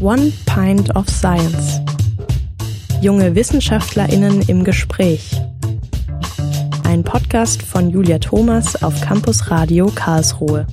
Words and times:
One 0.00 0.32
Pint 0.46 0.96
of 0.96 1.10
Science. 1.10 1.78
Junge 3.02 3.34
WissenschaftlerInnen 3.34 4.40
im 4.48 4.64
Gespräch. 4.64 5.38
Ein 6.84 7.04
Podcast 7.04 7.60
von 7.60 7.90
Julia 7.90 8.18
Thomas 8.18 8.82
auf 8.82 8.98
Campus 9.02 9.50
Radio 9.50 9.92
Karlsruhe. 9.94 10.66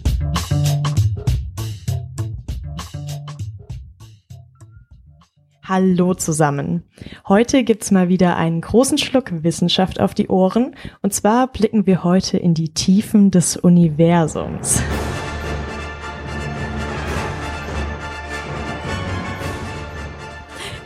Hallo 5.61 6.13
zusammen. 6.13 6.83
Heute 7.27 7.65
gibt's 7.65 7.91
mal 7.91 8.07
wieder 8.07 8.37
einen 8.37 8.61
großen 8.61 8.97
Schluck 8.97 9.43
Wissenschaft 9.43 9.99
auf 9.99 10.13
die 10.13 10.29
Ohren. 10.29 10.73
Und 11.01 11.13
zwar 11.13 11.47
blicken 11.47 11.85
wir 11.85 12.05
heute 12.05 12.37
in 12.37 12.53
die 12.53 12.69
Tiefen 12.73 13.29
des 13.29 13.57
Universums. 13.57 14.81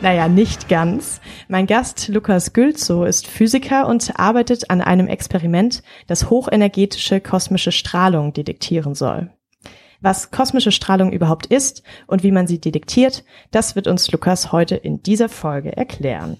Naja, 0.02 0.26
nicht 0.26 0.68
ganz. 0.68 1.20
Mein 1.46 1.68
Gast 1.68 2.08
Lukas 2.08 2.52
Gülzow 2.52 3.06
ist 3.06 3.28
Physiker 3.28 3.86
und 3.86 4.18
arbeitet 4.18 4.68
an 4.68 4.80
einem 4.80 5.06
Experiment, 5.06 5.84
das 6.08 6.28
hochenergetische 6.28 7.20
kosmische 7.20 7.70
Strahlung 7.70 8.32
detektieren 8.32 8.96
soll. 8.96 9.30
Was 10.00 10.32
kosmische 10.32 10.72
Strahlung 10.72 11.12
überhaupt 11.12 11.46
ist 11.46 11.84
und 12.08 12.24
wie 12.24 12.32
man 12.32 12.48
sie 12.48 12.60
detektiert, 12.60 13.22
das 13.52 13.76
wird 13.76 13.86
uns 13.86 14.10
Lukas 14.10 14.50
heute 14.50 14.74
in 14.74 15.04
dieser 15.04 15.28
Folge 15.28 15.76
erklären. 15.76 16.36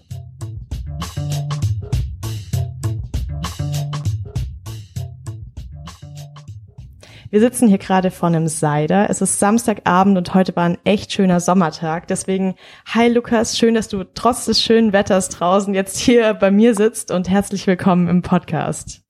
Wir 7.32 7.40
sitzen 7.40 7.66
hier 7.66 7.78
gerade 7.78 8.10
vor 8.10 8.26
einem 8.26 8.46
Cider. 8.46 9.08
Es 9.08 9.22
ist 9.22 9.38
Samstagabend 9.38 10.18
und 10.18 10.34
heute 10.34 10.54
war 10.54 10.64
ein 10.64 10.76
echt 10.84 11.14
schöner 11.14 11.40
Sommertag. 11.40 12.06
Deswegen, 12.06 12.56
hi 12.84 13.08
Lukas, 13.08 13.56
schön, 13.56 13.72
dass 13.72 13.88
du 13.88 14.04
trotz 14.04 14.44
des 14.44 14.60
schönen 14.60 14.92
Wetters 14.92 15.30
draußen 15.30 15.72
jetzt 15.72 15.96
hier 15.98 16.34
bei 16.34 16.50
mir 16.50 16.74
sitzt 16.74 17.10
und 17.10 17.30
herzlich 17.30 17.66
willkommen 17.66 18.06
im 18.08 18.20
Podcast. 18.20 19.00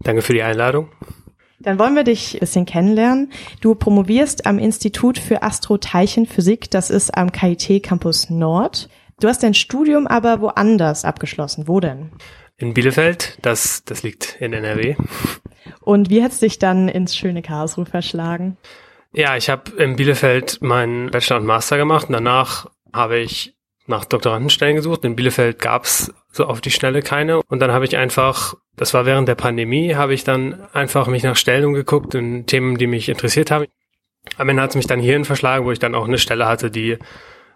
Danke 0.00 0.20
für 0.20 0.34
die 0.34 0.42
Einladung. 0.42 0.90
Dann 1.58 1.78
wollen 1.78 1.96
wir 1.96 2.04
dich 2.04 2.34
ein 2.34 2.40
bisschen 2.40 2.66
kennenlernen. 2.66 3.32
Du 3.62 3.74
promovierst 3.74 4.44
am 4.44 4.58
Institut 4.58 5.18
für 5.18 5.42
Astroteilchenphysik, 5.42 6.70
das 6.70 6.90
ist 6.90 7.16
am 7.16 7.32
KIT 7.32 7.82
Campus 7.82 8.28
Nord. 8.28 8.90
Du 9.20 9.28
hast 9.28 9.42
dein 9.42 9.54
Studium 9.54 10.06
aber 10.06 10.42
woanders 10.42 11.06
abgeschlossen. 11.06 11.66
Wo 11.66 11.80
denn? 11.80 12.12
In 12.58 12.74
Bielefeld, 12.74 13.38
das, 13.40 13.84
das 13.86 14.02
liegt 14.02 14.36
in 14.38 14.52
NRW. 14.52 14.96
Und 15.80 16.10
wie 16.10 16.22
hat's 16.22 16.40
dich 16.40 16.58
dann 16.58 16.88
ins 16.88 17.16
schöne 17.16 17.42
Karlsruhe 17.42 17.86
verschlagen? 17.86 18.56
Ja, 19.12 19.36
ich 19.36 19.50
habe 19.50 19.70
in 19.82 19.96
Bielefeld 19.96 20.62
meinen 20.62 21.10
Bachelor 21.10 21.38
und 21.38 21.46
Master 21.46 21.76
gemacht 21.76 22.06
und 22.08 22.12
danach 22.12 22.66
habe 22.92 23.18
ich 23.18 23.54
nach 23.86 24.04
Doktorandenstellen 24.04 24.76
gesucht. 24.76 25.04
In 25.04 25.16
Bielefeld 25.16 25.58
gab's 25.58 26.12
so 26.30 26.46
auf 26.46 26.60
die 26.60 26.70
Schnelle 26.70 27.02
keine. 27.02 27.42
Und 27.42 27.58
dann 27.58 27.72
habe 27.72 27.84
ich 27.84 27.96
einfach, 27.96 28.54
das 28.76 28.94
war 28.94 29.04
während 29.04 29.28
der 29.28 29.34
Pandemie, 29.34 29.94
habe 29.96 30.14
ich 30.14 30.24
dann 30.24 30.64
einfach 30.72 31.08
mich 31.08 31.24
nach 31.24 31.36
Stellen 31.36 31.64
umgeguckt 31.64 32.14
in 32.14 32.46
Themen, 32.46 32.78
die 32.78 32.86
mich 32.86 33.08
interessiert 33.08 33.50
haben. 33.50 33.66
Am 34.36 34.48
Ende 34.48 34.62
hat 34.62 34.70
es 34.70 34.76
mich 34.76 34.86
dann 34.86 35.00
hierhin 35.00 35.24
verschlagen, 35.24 35.64
wo 35.64 35.72
ich 35.72 35.78
dann 35.78 35.94
auch 35.94 36.06
eine 36.06 36.18
Stelle 36.18 36.46
hatte, 36.46 36.70
die 36.70 36.98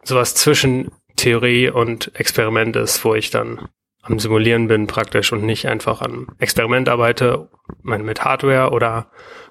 sowas 0.03 0.35
zwischen 0.35 0.91
Theorie 1.17 1.70
und 1.70 2.11
Experiment 2.19 2.77
ist, 2.77 3.05
wo 3.05 3.15
ich 3.15 3.31
dann 3.31 3.69
am 4.05 4.19
Simulieren 4.19 4.69
bin 4.69 4.87
praktisch 4.87 5.33
und 5.33 5.45
nicht 5.45 5.67
einfach 5.67 6.03
am 6.03 6.29
Experiment 6.39 6.89
arbeite, 6.89 7.49
mit 7.83 8.25
Hardware 8.25 8.71
oder 8.71 9.07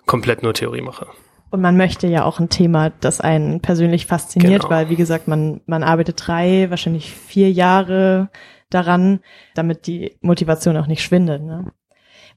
komplett 0.06 0.44
nur 0.44 0.54
Theorie 0.54 0.82
mache. 0.82 1.08
Und 1.50 1.62
man 1.62 1.78
möchte 1.78 2.08
ja 2.08 2.24
auch 2.24 2.40
ein 2.40 2.50
Thema, 2.50 2.92
das 3.00 3.22
einen 3.22 3.62
persönlich 3.62 4.08
fasziniert, 4.08 4.64
genau. 4.64 4.74
weil 4.74 4.90
wie 4.90 4.96
gesagt, 4.96 5.28
man, 5.28 5.62
man 5.68 5.84
arbeitet 5.84 6.24
drei, 6.26 6.70
wahrscheinlich 6.70 7.12
vier 7.12 7.52
Jahre 7.52 8.30
daran, 8.72 9.20
damit 9.54 9.86
die 9.86 10.18
Motivation 10.22 10.78
auch 10.78 10.88
nicht 10.88 11.04
schwindet. 11.04 11.44
Ne? 11.44 11.72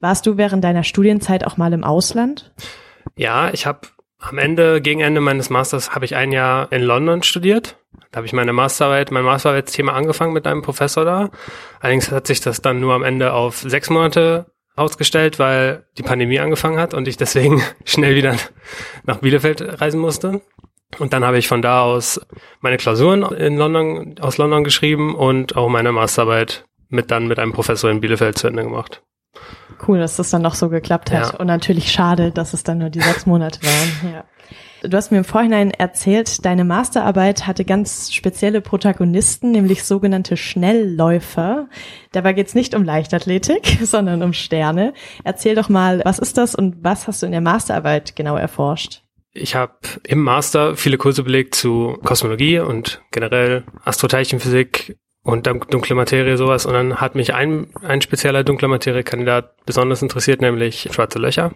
Warst 0.00 0.26
du 0.26 0.36
während 0.36 0.64
deiner 0.64 0.82
Studienzeit 0.84 1.46
auch 1.46 1.56
mal 1.56 1.72
im 1.72 1.84
Ausland? 1.84 2.52
Ja, 3.16 3.50
ich 3.52 3.66
habe 3.66 3.88
am 4.18 4.38
Ende, 4.38 4.80
gegen 4.80 5.00
Ende 5.00 5.20
meines 5.20 5.50
Masters, 5.50 5.94
habe 5.94 6.04
ich 6.04 6.16
ein 6.16 6.32
Jahr 6.32 6.72
in 6.72 6.82
London 6.82 7.22
studiert. 7.22 7.76
Da 8.10 8.18
habe 8.18 8.26
ich 8.26 8.32
meine 8.32 8.52
Masterarbeit, 8.52 9.10
mein 9.10 9.24
Masterarbeitsthema 9.24 9.92
angefangen 9.92 10.32
mit 10.32 10.46
einem 10.46 10.62
Professor 10.62 11.04
da. 11.04 11.30
Allerdings 11.80 12.10
hat 12.10 12.26
sich 12.26 12.40
das 12.40 12.62
dann 12.62 12.80
nur 12.80 12.94
am 12.94 13.02
Ende 13.02 13.32
auf 13.32 13.58
sechs 13.58 13.90
Monate 13.90 14.46
ausgestellt, 14.74 15.38
weil 15.38 15.86
die 15.98 16.02
Pandemie 16.02 16.38
angefangen 16.38 16.78
hat 16.78 16.94
und 16.94 17.08
ich 17.08 17.16
deswegen 17.16 17.62
schnell 17.84 18.14
wieder 18.14 18.36
nach 19.04 19.18
Bielefeld 19.18 19.80
reisen 19.80 20.00
musste. 20.00 20.40
Und 20.98 21.12
dann 21.12 21.24
habe 21.24 21.38
ich 21.38 21.48
von 21.48 21.62
da 21.62 21.82
aus 21.82 22.20
meine 22.60 22.76
Klausuren 22.76 23.22
in 23.22 23.56
London, 23.56 24.16
aus 24.20 24.38
London 24.38 24.64
geschrieben 24.64 25.14
und 25.14 25.56
auch 25.56 25.68
meine 25.68 25.92
Masterarbeit 25.92 26.64
mit 26.88 27.10
dann 27.10 27.26
mit 27.26 27.38
einem 27.38 27.52
Professor 27.52 27.90
in 27.90 28.00
Bielefeld 28.00 28.38
zu 28.38 28.46
Ende 28.46 28.62
gemacht. 28.62 29.02
Cool, 29.86 29.98
dass 29.98 30.16
das 30.16 30.30
dann 30.30 30.42
noch 30.42 30.54
so 30.54 30.68
geklappt 30.68 31.12
hat. 31.12 31.32
Ja. 31.32 31.38
Und 31.38 31.46
natürlich 31.46 31.92
schade, 31.92 32.30
dass 32.32 32.54
es 32.54 32.62
dann 32.62 32.78
nur 32.78 32.90
die 32.90 33.00
sechs 33.00 33.26
Monate 33.26 33.60
waren. 33.62 34.12
Ja. 34.12 34.24
Du 34.82 34.96
hast 34.96 35.10
mir 35.10 35.18
im 35.18 35.24
Vorhinein 35.24 35.70
erzählt, 35.70 36.44
deine 36.44 36.62
Masterarbeit 36.62 37.46
hatte 37.46 37.64
ganz 37.64 38.12
spezielle 38.12 38.60
Protagonisten, 38.60 39.50
nämlich 39.50 39.82
sogenannte 39.84 40.36
Schnellläufer. 40.36 41.68
Dabei 42.12 42.34
geht 42.34 42.48
es 42.48 42.54
nicht 42.54 42.74
um 42.74 42.84
Leichtathletik, 42.84 43.78
sondern 43.82 44.22
um 44.22 44.32
Sterne. 44.32 44.92
Erzähl 45.24 45.54
doch 45.54 45.68
mal, 45.68 46.02
was 46.04 46.18
ist 46.18 46.36
das 46.36 46.54
und 46.54 46.84
was 46.84 47.08
hast 47.08 47.22
du 47.22 47.26
in 47.26 47.32
der 47.32 47.40
Masterarbeit 47.40 48.14
genau 48.14 48.36
erforscht? 48.36 49.02
Ich 49.32 49.54
habe 49.54 49.74
im 50.04 50.22
Master 50.22 50.76
viele 50.76 50.98
Kurse 50.98 51.22
belegt 51.22 51.54
zu 51.54 51.98
Kosmologie 52.04 52.60
und 52.60 53.02
generell 53.10 53.64
Astroteilchenphysik 53.84 54.96
und 55.26 55.46
dunkle 55.46 55.94
Materie 55.94 56.38
sowas. 56.38 56.64
Und 56.64 56.72
dann 56.72 57.00
hat 57.00 57.14
mich 57.14 57.34
ein, 57.34 57.66
ein 57.82 58.00
spezieller 58.00 58.44
dunkle 58.44 58.68
Materie-Kandidat 58.68 59.66
besonders 59.66 60.00
interessiert, 60.00 60.40
nämlich 60.40 60.88
schwarze 60.92 61.18
Löcher 61.18 61.52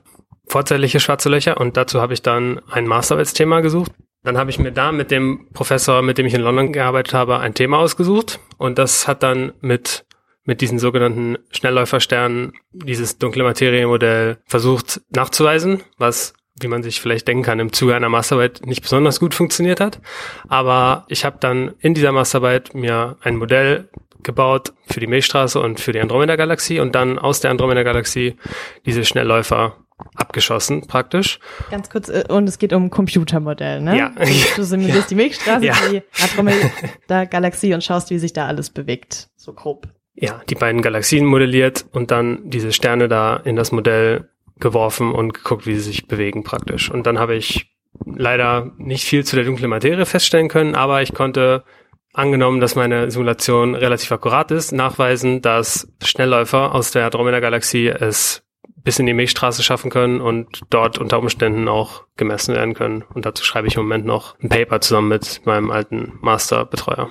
vorzeitliche 0.50 1.00
schwarze 1.00 1.28
Löcher 1.28 1.58
und 1.58 1.76
dazu 1.76 2.00
habe 2.00 2.12
ich 2.12 2.22
dann 2.22 2.60
ein 2.70 2.86
Masterarbeitsthema 2.86 3.60
gesucht. 3.60 3.92
Dann 4.22 4.36
habe 4.36 4.50
ich 4.50 4.58
mir 4.58 4.72
da 4.72 4.92
mit 4.92 5.10
dem 5.10 5.48
Professor, 5.54 6.02
mit 6.02 6.18
dem 6.18 6.26
ich 6.26 6.34
in 6.34 6.42
London 6.42 6.72
gearbeitet 6.72 7.14
habe, 7.14 7.38
ein 7.38 7.54
Thema 7.54 7.78
ausgesucht 7.78 8.40
und 8.58 8.78
das 8.78 9.08
hat 9.08 9.22
dann 9.22 9.52
mit 9.60 10.04
mit 10.44 10.62
diesen 10.62 10.78
sogenannten 10.78 11.36
Schnellläufersternen 11.50 12.54
dieses 12.72 13.18
dunkle 13.18 13.44
Materiemodell 13.44 14.38
versucht 14.46 15.02
nachzuweisen, 15.14 15.82
was 15.98 16.32
wie 16.60 16.68
man 16.68 16.82
sich 16.82 17.00
vielleicht 17.00 17.28
denken 17.28 17.42
kann, 17.42 17.60
im 17.60 17.72
Zuge 17.72 17.94
einer 17.94 18.08
Masterarbeit 18.08 18.62
nicht 18.64 18.82
besonders 18.82 19.20
gut 19.20 19.34
funktioniert 19.34 19.80
hat. 19.80 20.00
Aber 20.48 21.04
ich 21.08 21.24
habe 21.24 21.38
dann 21.40 21.74
in 21.80 21.94
dieser 21.94 22.12
Masterarbeit 22.12 22.74
mir 22.74 23.16
ein 23.22 23.36
Modell 23.36 23.88
gebaut 24.22 24.72
für 24.86 25.00
die 25.00 25.06
Milchstraße 25.06 25.60
und 25.60 25.80
für 25.80 25.92
die 25.92 26.00
Andromeda-Galaxie 26.00 26.80
und 26.80 26.94
dann 26.94 27.18
aus 27.18 27.40
der 27.40 27.50
Andromeda-Galaxie 27.50 28.36
diese 28.84 29.04
Schnellläufer 29.04 29.76
abgeschossen 30.14 30.86
praktisch. 30.86 31.40
Ganz 31.70 31.90
kurz, 31.90 32.08
äh, 32.08 32.24
und 32.28 32.48
es 32.48 32.58
geht 32.58 32.72
um 32.72 32.90
Computermodell, 32.90 33.80
ne? 33.80 33.96
Ja. 33.98 34.12
Du 34.56 34.64
simulierst 34.64 35.02
ja. 35.02 35.06
die 35.08 35.14
Milchstraße, 35.14 35.66
ja. 35.66 35.74
die 35.90 36.02
Andromeda-Galaxie 36.22 37.74
und 37.74 37.84
schaust, 37.84 38.10
wie 38.10 38.18
sich 38.18 38.32
da 38.32 38.46
alles 38.46 38.70
bewegt, 38.70 39.28
so 39.36 39.52
grob. 39.52 39.88
Ja, 40.14 40.42
die 40.48 40.54
beiden 40.54 40.82
Galaxien 40.82 41.24
modelliert 41.24 41.86
und 41.92 42.10
dann 42.10 42.40
diese 42.44 42.72
Sterne 42.72 43.08
da 43.08 43.36
in 43.36 43.56
das 43.56 43.72
Modell 43.72 44.28
geworfen 44.60 45.12
und 45.12 45.34
geguckt, 45.34 45.66
wie 45.66 45.74
sie 45.74 45.80
sich 45.80 46.06
bewegen 46.06 46.44
praktisch. 46.44 46.90
Und 46.90 47.06
dann 47.06 47.18
habe 47.18 47.34
ich 47.34 47.70
leider 48.04 48.72
nicht 48.78 49.04
viel 49.04 49.24
zu 49.24 49.36
der 49.36 49.44
dunklen 49.44 49.70
Materie 49.70 50.06
feststellen 50.06 50.48
können, 50.48 50.74
aber 50.74 51.02
ich 51.02 51.14
konnte 51.14 51.64
angenommen, 52.12 52.60
dass 52.60 52.74
meine 52.74 53.10
Simulation 53.10 53.74
relativ 53.74 54.10
akkurat 54.12 54.50
ist, 54.50 54.72
nachweisen, 54.72 55.42
dass 55.42 55.92
Schnellläufer 56.02 56.74
aus 56.74 56.90
der 56.90 57.04
Andromeda-Galaxie 57.04 57.88
es 57.88 58.42
bis 58.82 58.98
in 58.98 59.06
die 59.06 59.14
Milchstraße 59.14 59.62
schaffen 59.62 59.90
können 59.90 60.20
und 60.20 60.62
dort 60.70 60.98
unter 60.98 61.18
Umständen 61.18 61.68
auch 61.68 62.04
gemessen 62.16 62.54
werden 62.54 62.74
können. 62.74 63.04
Und 63.14 63.26
dazu 63.26 63.44
schreibe 63.44 63.68
ich 63.68 63.76
im 63.76 63.82
Moment 63.82 64.06
noch 64.06 64.38
ein 64.40 64.48
Paper 64.48 64.80
zusammen 64.80 65.08
mit 65.08 65.42
meinem 65.44 65.70
alten 65.70 66.18
Masterbetreuer. 66.20 67.10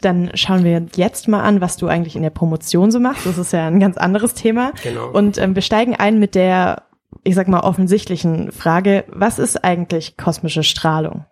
Dann 0.00 0.30
schauen 0.34 0.64
wir 0.64 0.86
jetzt 0.96 1.28
mal 1.28 1.42
an, 1.42 1.60
was 1.60 1.76
du 1.76 1.88
eigentlich 1.88 2.16
in 2.16 2.22
der 2.22 2.30
Promotion 2.30 2.90
so 2.90 3.00
machst. 3.00 3.26
Das 3.26 3.38
ist 3.38 3.52
ja 3.52 3.66
ein 3.66 3.80
ganz 3.80 3.96
anderes 3.96 4.34
Thema. 4.34 4.72
Genau. 4.82 5.08
Und 5.08 5.38
ähm, 5.38 5.54
wir 5.54 5.62
steigen 5.62 5.96
ein 5.96 6.18
mit 6.18 6.34
der, 6.34 6.82
ich 7.24 7.34
sag 7.34 7.48
mal, 7.48 7.60
offensichtlichen 7.60 8.52
Frage, 8.52 9.04
was 9.08 9.38
ist 9.38 9.64
eigentlich 9.64 10.16
kosmische 10.16 10.62
Strahlung? 10.62 11.24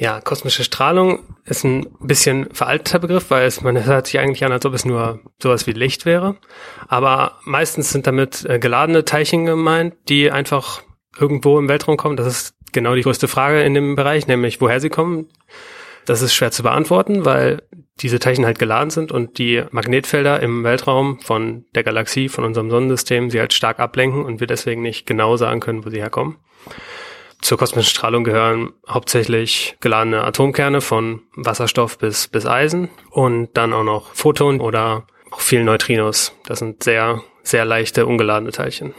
Ja, 0.00 0.18
kosmische 0.22 0.64
Strahlung 0.64 1.18
ist 1.44 1.62
ein 1.62 1.86
bisschen 2.00 2.48
veralteter 2.54 3.00
Begriff, 3.00 3.30
weil 3.30 3.46
es, 3.46 3.60
man 3.60 3.84
hört 3.84 4.06
sich 4.06 4.18
eigentlich 4.18 4.42
an, 4.46 4.50
als 4.50 4.64
ob 4.64 4.72
es 4.72 4.86
nur 4.86 5.20
sowas 5.42 5.66
wie 5.66 5.72
Licht 5.72 6.06
wäre. 6.06 6.36
Aber 6.88 7.32
meistens 7.44 7.90
sind 7.90 8.06
damit 8.06 8.46
äh, 8.46 8.58
geladene 8.58 9.04
Teilchen 9.04 9.44
gemeint, 9.44 9.94
die 10.08 10.30
einfach 10.30 10.80
irgendwo 11.18 11.58
im 11.58 11.68
Weltraum 11.68 11.98
kommen. 11.98 12.16
Das 12.16 12.26
ist 12.26 12.54
genau 12.72 12.94
die 12.94 13.02
größte 13.02 13.28
Frage 13.28 13.62
in 13.62 13.74
dem 13.74 13.94
Bereich, 13.94 14.26
nämlich 14.26 14.62
woher 14.62 14.80
sie 14.80 14.88
kommen. 14.88 15.28
Das 16.10 16.22
ist 16.22 16.34
schwer 16.34 16.50
zu 16.50 16.64
beantworten, 16.64 17.24
weil 17.24 17.62
diese 18.00 18.18
Teilchen 18.18 18.44
halt 18.44 18.58
geladen 18.58 18.90
sind 18.90 19.12
und 19.12 19.38
die 19.38 19.62
Magnetfelder 19.70 20.40
im 20.40 20.64
Weltraum 20.64 21.20
von 21.20 21.66
der 21.76 21.84
Galaxie, 21.84 22.28
von 22.28 22.42
unserem 22.42 22.68
Sonnensystem, 22.68 23.30
sie 23.30 23.38
halt 23.38 23.52
stark 23.52 23.78
ablenken 23.78 24.24
und 24.24 24.40
wir 24.40 24.48
deswegen 24.48 24.82
nicht 24.82 25.06
genau 25.06 25.36
sagen 25.36 25.60
können, 25.60 25.84
wo 25.84 25.88
sie 25.88 26.00
herkommen. 26.00 26.38
zur 27.42 27.58
kosmischen 27.58 27.90
Strahlung 27.90 28.24
gehören 28.24 28.72
hauptsächlich 28.88 29.76
geladene 29.80 30.24
Atomkerne 30.24 30.80
von 30.80 31.22
Wasserstoff 31.36 31.96
bis, 31.96 32.26
bis 32.26 32.44
Eisen 32.44 32.88
und 33.10 33.50
dann 33.56 33.72
auch 33.72 33.84
noch 33.84 34.12
Photonen 34.12 34.60
oder 34.60 35.06
auch 35.30 35.40
viel 35.40 35.62
Neutrinos. 35.62 36.32
Das 36.44 36.58
sind 36.58 36.82
sehr, 36.82 37.22
sehr 37.44 37.64
leichte, 37.64 38.04
ungeladene 38.04 38.50
Teilchen. 38.50 38.94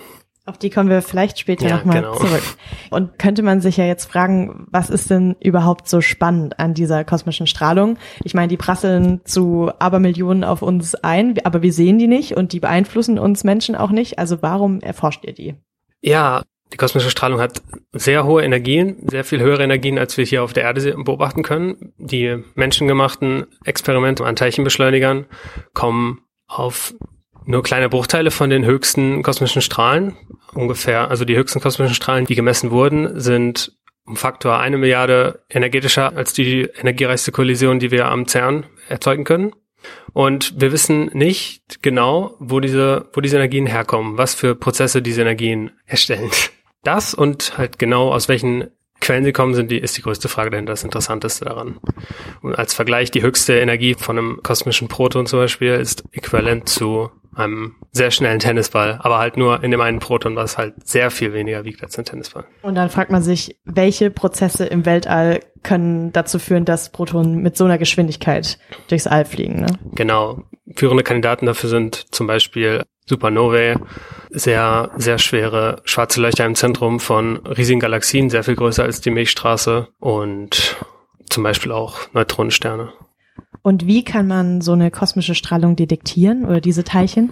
Auf 0.52 0.58
die 0.58 0.70
kommen 0.70 0.90
wir 0.90 1.02
vielleicht 1.02 1.40
später 1.40 1.70
ja, 1.70 1.78
nochmal 1.78 2.02
genau. 2.02 2.14
zurück. 2.14 2.44
Und 2.90 3.18
könnte 3.18 3.42
man 3.42 3.62
sich 3.62 3.78
ja 3.78 3.86
jetzt 3.86 4.12
fragen, 4.12 4.68
was 4.70 4.90
ist 4.90 5.10
denn 5.10 5.38
überhaupt 5.40 5.88
so 5.88 6.02
spannend 6.02 6.60
an 6.60 6.74
dieser 6.74 7.06
kosmischen 7.06 7.48
Strahlung? 7.48 7.98
Ich 8.26 8.34
meine, 8.34 8.50
die 8.50 8.58
prasseln 8.58 9.22
zu 9.24 9.72
Abermillionen 9.80 10.44
auf 10.44 10.62
uns 10.62 10.94
ein, 10.94 11.36
aber 11.46 11.62
wir 11.62 11.72
sehen 11.72 12.00
die 12.00 12.08
nicht 12.08 12.36
und 12.36 12.52
die 12.52 12.60
beeinflussen 12.60 13.18
uns 13.18 13.46
Menschen 13.46 13.78
auch 13.78 13.92
nicht. 13.92 14.20
Also 14.20 14.42
warum 14.42 14.82
erforscht 14.82 15.24
ihr 15.24 15.32
die? 15.32 15.56
Ja, 16.02 16.44
die 16.74 16.78
kosmische 16.78 17.12
Strahlung 17.12 17.40
hat 17.40 17.62
sehr 17.94 18.26
hohe 18.26 18.44
Energien, 18.44 19.08
sehr 19.08 19.24
viel 19.24 19.40
höhere 19.40 19.64
Energien, 19.64 19.98
als 19.98 20.18
wir 20.18 20.26
hier 20.26 20.44
auf 20.44 20.52
der 20.52 20.64
Erde 20.64 20.98
beobachten 20.98 21.44
können. 21.44 21.94
Die 21.98 22.44
menschengemachten 22.56 23.46
Experimente 23.64 24.26
an 24.26 24.36
Teilchenbeschleunigern 24.36 25.28
kommen 25.74 26.24
auf 26.46 26.94
nur 27.46 27.64
kleine 27.64 27.90
Bruchteile 27.90 28.32
von 28.32 28.50
den 28.50 28.66
höchsten 28.66 29.24
kosmischen 29.24 29.62
Strahlen. 29.62 30.16
Ungefähr, 30.54 31.10
also 31.10 31.26
die 31.26 31.36
höchsten 31.36 31.60
kosmischen 31.60 31.96
Strahlen, 31.96 32.26
die 32.26 32.36
gemessen 32.36 32.72
wurden, 32.72 33.20
sind 33.20 33.74
um 34.06 34.16
Faktor 34.16 34.60
eine 34.60 34.78
Milliarde 34.78 35.44
energetischer 35.50 36.16
als 36.16 36.34
die 36.34 36.64
energiereichste 36.64 37.32
Kollision, 37.32 37.80
die 37.80 37.92
wir 37.92 38.08
am 38.08 38.28
CERN 38.28 38.66
erzeugen 38.90 39.24
können. 39.24 39.54
Und 40.14 40.60
wir 40.60 40.72
wissen 40.72 41.10
nicht 41.14 41.82
genau, 41.82 42.36
wo 42.40 42.60
diese, 42.60 43.10
wo 43.14 43.22
diese 43.22 43.38
Energien 43.38 43.66
herkommen, 43.66 44.18
was 44.18 44.36
für 44.36 44.56
Prozesse 44.56 45.02
diese 45.02 45.22
Energien 45.22 45.72
erstellen. 45.86 46.30
Das 46.84 47.14
und 47.14 47.60
halt 47.60 47.78
genau 47.78 48.12
aus 48.12 48.28
welchen 48.28 48.72
Quellen 49.02 49.24
sie 49.24 49.34
kommen, 49.34 49.54
sind 49.54 49.70
die, 49.70 49.78
ist 49.78 49.98
die 49.98 50.02
größte 50.02 50.30
Frage 50.30 50.50
dahinter, 50.50 50.74
das 50.74 50.84
Interessanteste 50.84 51.46
daran. 51.46 51.80
Und 52.42 52.56
als 52.56 52.74
Vergleich, 52.74 53.12
die 53.12 53.22
höchste 53.22 53.60
Energie 53.60 53.94
von 53.94 54.18
einem 54.18 54.40
kosmischen 54.42 54.88
Proton 54.88 55.28
zum 55.28 55.38
Beispiel 55.38 55.74
ist 55.74 56.04
äquivalent 56.12 56.68
zu 56.68 57.12
einem 57.36 57.76
sehr 57.92 58.12
schnellen 58.12 58.40
Tennisball, 58.40 59.00
aber 59.02 59.20
halt 59.20 59.38
nur 59.38 59.64
in 59.64 59.72
dem 59.72 59.82
einen 59.82 60.00
Proton, 60.00 60.36
was 60.36 60.58
halt 60.58 60.88
sehr 60.88 61.12
viel 61.12 61.34
weniger 61.34 61.64
wiegt 61.64 61.84
als 61.84 61.98
ein 61.98 62.06
Tennisball. 62.06 62.46
Und 62.62 62.76
dann 62.76 62.90
fragt 62.90 63.12
man 63.12 63.24
sich, 63.24 63.60
welche 63.64 64.12
Prozesse 64.12 64.66
im 64.66 64.86
Weltall 64.86 65.40
können 65.64 66.12
dazu 66.12 66.40
führen, 66.40 66.66
dass 66.66 66.92
Protonen 66.92 67.42
mit 67.42 67.56
so 67.56 67.66
einer 67.66 67.78
Geschwindigkeit 67.78 68.58
durchs 68.88 69.08
All 69.08 69.26
fliegen. 69.26 69.62
Ne? 69.62 69.68
Genau. 69.94 70.44
Führende 70.76 71.04
Kandidaten 71.04 71.46
dafür 71.46 71.70
sind 71.70 72.14
zum 72.14 72.28
Beispiel 72.28 72.84
Supernovae, 73.06 73.76
sehr, 74.30 74.92
sehr 74.96 75.18
schwere 75.18 75.82
schwarze 75.84 76.22
Löcher 76.22 76.46
im 76.46 76.56
Zentrum 76.56 77.00
von 77.00 77.38
riesigen 77.46 77.80
Galaxien, 77.80 78.30
sehr 78.30 78.44
viel 78.44 78.56
größer 78.56 78.84
als 78.84 79.02
die 79.02 79.10
Milchstraße 79.12 79.90
und 80.00 80.78
zum 81.30 81.44
Beispiel 81.44 81.72
auch 81.72 81.98
Neutronensterne. 82.14 82.94
Und 83.64 83.86
wie 83.86 84.04
kann 84.04 84.28
man 84.28 84.62
so 84.62 84.74
eine 84.74 84.92
kosmische 84.92 85.36
Strahlung 85.36 85.76
detektieren 85.76 86.46
oder 86.46 86.62
diese 86.62 86.84
Teilchen? 86.84 87.32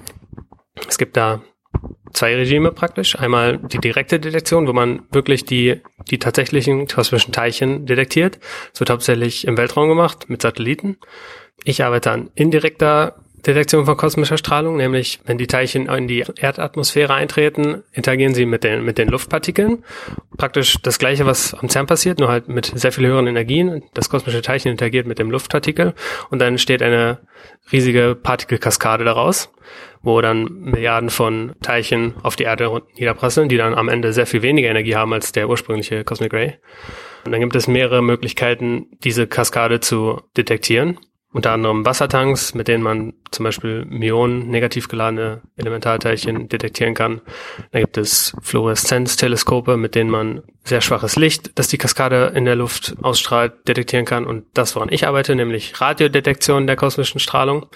Es 0.88 0.98
gibt 0.98 1.18
da 1.18 1.42
zwei 2.14 2.36
Regime 2.36 2.72
praktisch. 2.72 3.18
Einmal 3.18 3.58
die 3.58 3.80
direkte 3.80 4.20
Detektion, 4.20 4.68
wo 4.68 4.74
man 4.74 5.04
wirklich 5.12 5.46
die, 5.46 5.82
die 6.10 6.20
tatsächlichen 6.20 6.88
kosmischen 6.88 7.34
Teilchen 7.34 7.86
detektiert. 7.86 8.40
Es 8.74 8.80
wird 8.80 8.90
hauptsächlich 8.90 9.48
im 9.48 9.58
Weltraum 9.58 9.90
gemacht 9.90 10.30
mit 10.30 10.42
Satelliten. 10.42 10.98
Ich 11.64 11.84
arbeite 11.84 12.12
an 12.12 12.30
indirekter 12.36 13.26
Detektion 13.46 13.86
von 13.86 13.98
kosmischer 13.98 14.38
Strahlung, 14.38 14.78
nämlich 14.78 15.20
wenn 15.26 15.38
die 15.38 15.48
Teilchen 15.48 15.88
in 15.88 16.08
die 16.08 16.26
Erdatmosphäre 16.38 17.14
eintreten, 17.14 17.84
interagieren 17.92 18.34
sie 18.34 18.46
mit 18.46 18.64
den, 18.64 18.84
mit 18.84 18.98
den 18.98 19.10
Luftpartikeln. 19.10 19.84
Praktisch 20.38 20.78
das 20.82 21.00
gleiche, 21.00 21.26
was 21.26 21.54
am 21.54 21.70
CERN 21.70 21.86
passiert, 21.86 22.20
nur 22.20 22.30
halt 22.30 22.48
mit 22.48 22.66
sehr 22.66 22.92
viel 22.92 23.08
höheren 23.08 23.28
Energien. 23.28 23.84
Das 23.94 24.10
kosmische 24.10 24.42
Teilchen 24.42 24.72
interagiert 24.72 25.08
mit 25.08 25.20
dem 25.20 25.32
Luftpartikel 25.32 25.94
und 26.30 26.40
dann 26.40 26.50
entsteht 26.50 26.82
eine 26.82 27.20
riesige 27.72 28.16
Partikelkaskade 28.16 29.04
daraus, 29.04 29.52
wo 30.02 30.20
dann 30.22 30.46
Milliarden 30.46 31.10
von 31.10 31.54
Teilchen 31.62 32.16
auf 32.24 32.36
die 32.36 32.44
Erde 32.44 32.82
niederprasseln, 32.96 33.50
die 33.50 33.58
dann 33.58 33.74
am 33.74 33.90
Ende 33.90 34.14
sehr 34.14 34.26
viel 34.26 34.42
weniger 34.42 34.70
Energie 34.70 34.96
haben 34.96 35.14
als 35.14 35.32
der 35.32 35.50
ursprüngliche 35.50 36.04
Cosmic 36.04 36.34
Ray. 36.34 36.56
Und 37.26 37.32
dann 37.32 37.42
gibt 37.42 37.56
es 37.56 37.68
mehrere 37.68 38.02
Möglichkeiten, 38.02 38.88
diese 39.04 39.28
Kaskade 39.28 39.80
zu 39.82 40.22
detektieren 40.38 40.98
unter 41.32 41.52
anderem 41.52 41.86
Wassertanks, 41.86 42.56
mit 42.56 42.68
denen 42.68 42.84
man 42.84 43.14
zum 43.32 43.44
Beispiel 43.44 43.86
Myonen, 43.86 44.50
negativ 44.50 44.88
geladene 44.88 45.42
Elementarteilchen 45.58 46.50
detektieren 46.50 46.96
kann. 46.96 47.22
Da 47.72 47.80
gibt 47.80 47.98
es 47.98 48.36
Fluoreszenzteleskope, 48.42 49.78
mit 49.78 49.94
denen 49.94 50.10
man 50.10 50.42
sehr 50.64 50.82
schwaches 50.82 51.16
Licht, 51.16 51.52
das 51.56 51.68
die 51.68 51.78
Kaskade 51.78 52.32
in 52.36 52.46
der 52.46 52.56
Luft 52.56 52.96
ausstrahlt, 53.02 53.68
detektieren 53.68 54.06
kann. 54.06 54.26
Und 54.26 54.46
das, 54.56 54.76
woran 54.76 54.92
ich 54.92 55.08
arbeite, 55.08 55.36
nämlich 55.36 55.80
Radiodetektion 55.80 56.66
der 56.66 56.76
kosmischen 56.76 57.20
Strahlung, 57.20 57.68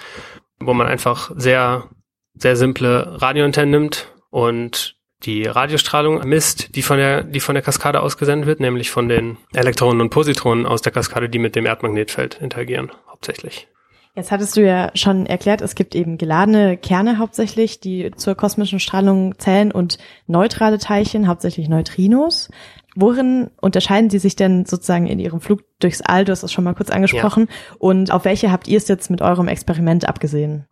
wo 0.59 0.73
man 0.73 0.87
einfach 0.87 1.31
sehr, 1.35 1.89
sehr 2.33 2.55
simple 2.55 3.21
Radioantennen 3.21 3.71
nimmt 3.71 4.11
und 4.31 4.95
die 5.25 5.45
Radiostrahlung 5.45 6.27
misst, 6.27 6.75
die 6.75 6.81
von 6.81 6.97
der, 6.97 7.23
die 7.23 7.39
von 7.39 7.55
der 7.55 7.61
Kaskade 7.61 8.01
ausgesendet 8.01 8.47
wird, 8.47 8.59
nämlich 8.59 8.91
von 8.91 9.07
den 9.07 9.37
Elektronen 9.53 10.01
und 10.01 10.09
Positronen 10.09 10.65
aus 10.65 10.81
der 10.81 10.91
Kaskade, 10.91 11.29
die 11.29 11.39
mit 11.39 11.55
dem 11.55 11.65
Erdmagnetfeld 11.65 12.39
interagieren, 12.41 12.91
hauptsächlich. 13.23 13.67
Jetzt 14.15 14.31
hattest 14.31 14.55
du 14.55 14.61
ja 14.61 14.91
schon 14.93 15.25
erklärt, 15.25 15.61
es 15.61 15.73
gibt 15.73 15.95
eben 15.95 16.19
geladene 16.19 16.77
Kerne 16.77 17.17
hauptsächlich, 17.17 17.79
die 17.79 18.11
zur 18.15 18.35
kosmischen 18.35 18.79
Strahlung 18.79 19.39
zählen 19.39 19.71
und 19.71 19.97
neutrale 20.27 20.77
Teilchen, 20.77 21.27
hauptsächlich 21.27 21.67
Neutrinos. 21.67 22.49
Worin 22.95 23.49
unterscheiden 23.59 24.11
sie 24.11 24.19
sich 24.19 24.35
denn 24.35 24.65
sozusagen 24.65 25.07
in 25.07 25.17
ihrem 25.17 25.41
Flug 25.41 25.61
durchs 25.79 26.01
All? 26.01 26.25
Du 26.25 26.31
hast 26.31 26.43
es 26.43 26.51
schon 26.51 26.63
mal 26.63 26.75
kurz 26.75 26.91
angesprochen. 26.91 27.47
Ja. 27.49 27.75
Und 27.79 28.11
auf 28.11 28.23
welche 28.23 28.51
habt 28.51 28.67
ihr 28.67 28.77
es 28.77 28.87
jetzt 28.87 29.09
mit 29.09 29.23
eurem 29.23 29.47
Experiment 29.47 30.07
abgesehen? 30.07 30.67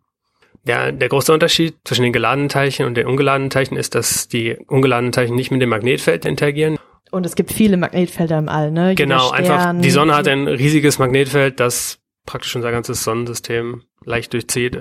Der, 0.64 0.92
der 0.92 1.08
große 1.08 1.32
Unterschied 1.32 1.74
zwischen 1.82 2.04
den 2.04 2.12
geladenen 2.12 2.48
Teilchen 2.48 2.86
und 2.86 2.94
den 2.94 3.08
ungeladenen 3.08 3.50
Teilchen 3.50 3.76
ist, 3.76 3.96
dass 3.96 4.28
die 4.28 4.56
ungeladenen 4.68 5.10
Teilchen 5.10 5.34
nicht 5.34 5.50
mit 5.50 5.60
dem 5.60 5.70
Magnetfeld 5.70 6.24
interagieren. 6.26 6.78
Und 7.10 7.26
es 7.26 7.34
gibt 7.34 7.52
viele 7.52 7.76
Magnetfelder 7.76 8.38
im 8.38 8.48
All, 8.48 8.70
ne? 8.70 8.94
genau, 8.94 9.30
einfach 9.30 9.74
die 9.80 9.90
Sonne 9.90 10.14
hat 10.14 10.28
ein 10.28 10.46
riesiges 10.46 11.00
Magnetfeld, 11.00 11.58
das 11.58 12.01
praktisch 12.26 12.54
unser 12.56 12.70
ganzes 12.70 13.04
Sonnensystem 13.04 13.82
leicht 14.04 14.32
durchzieht. 14.32 14.78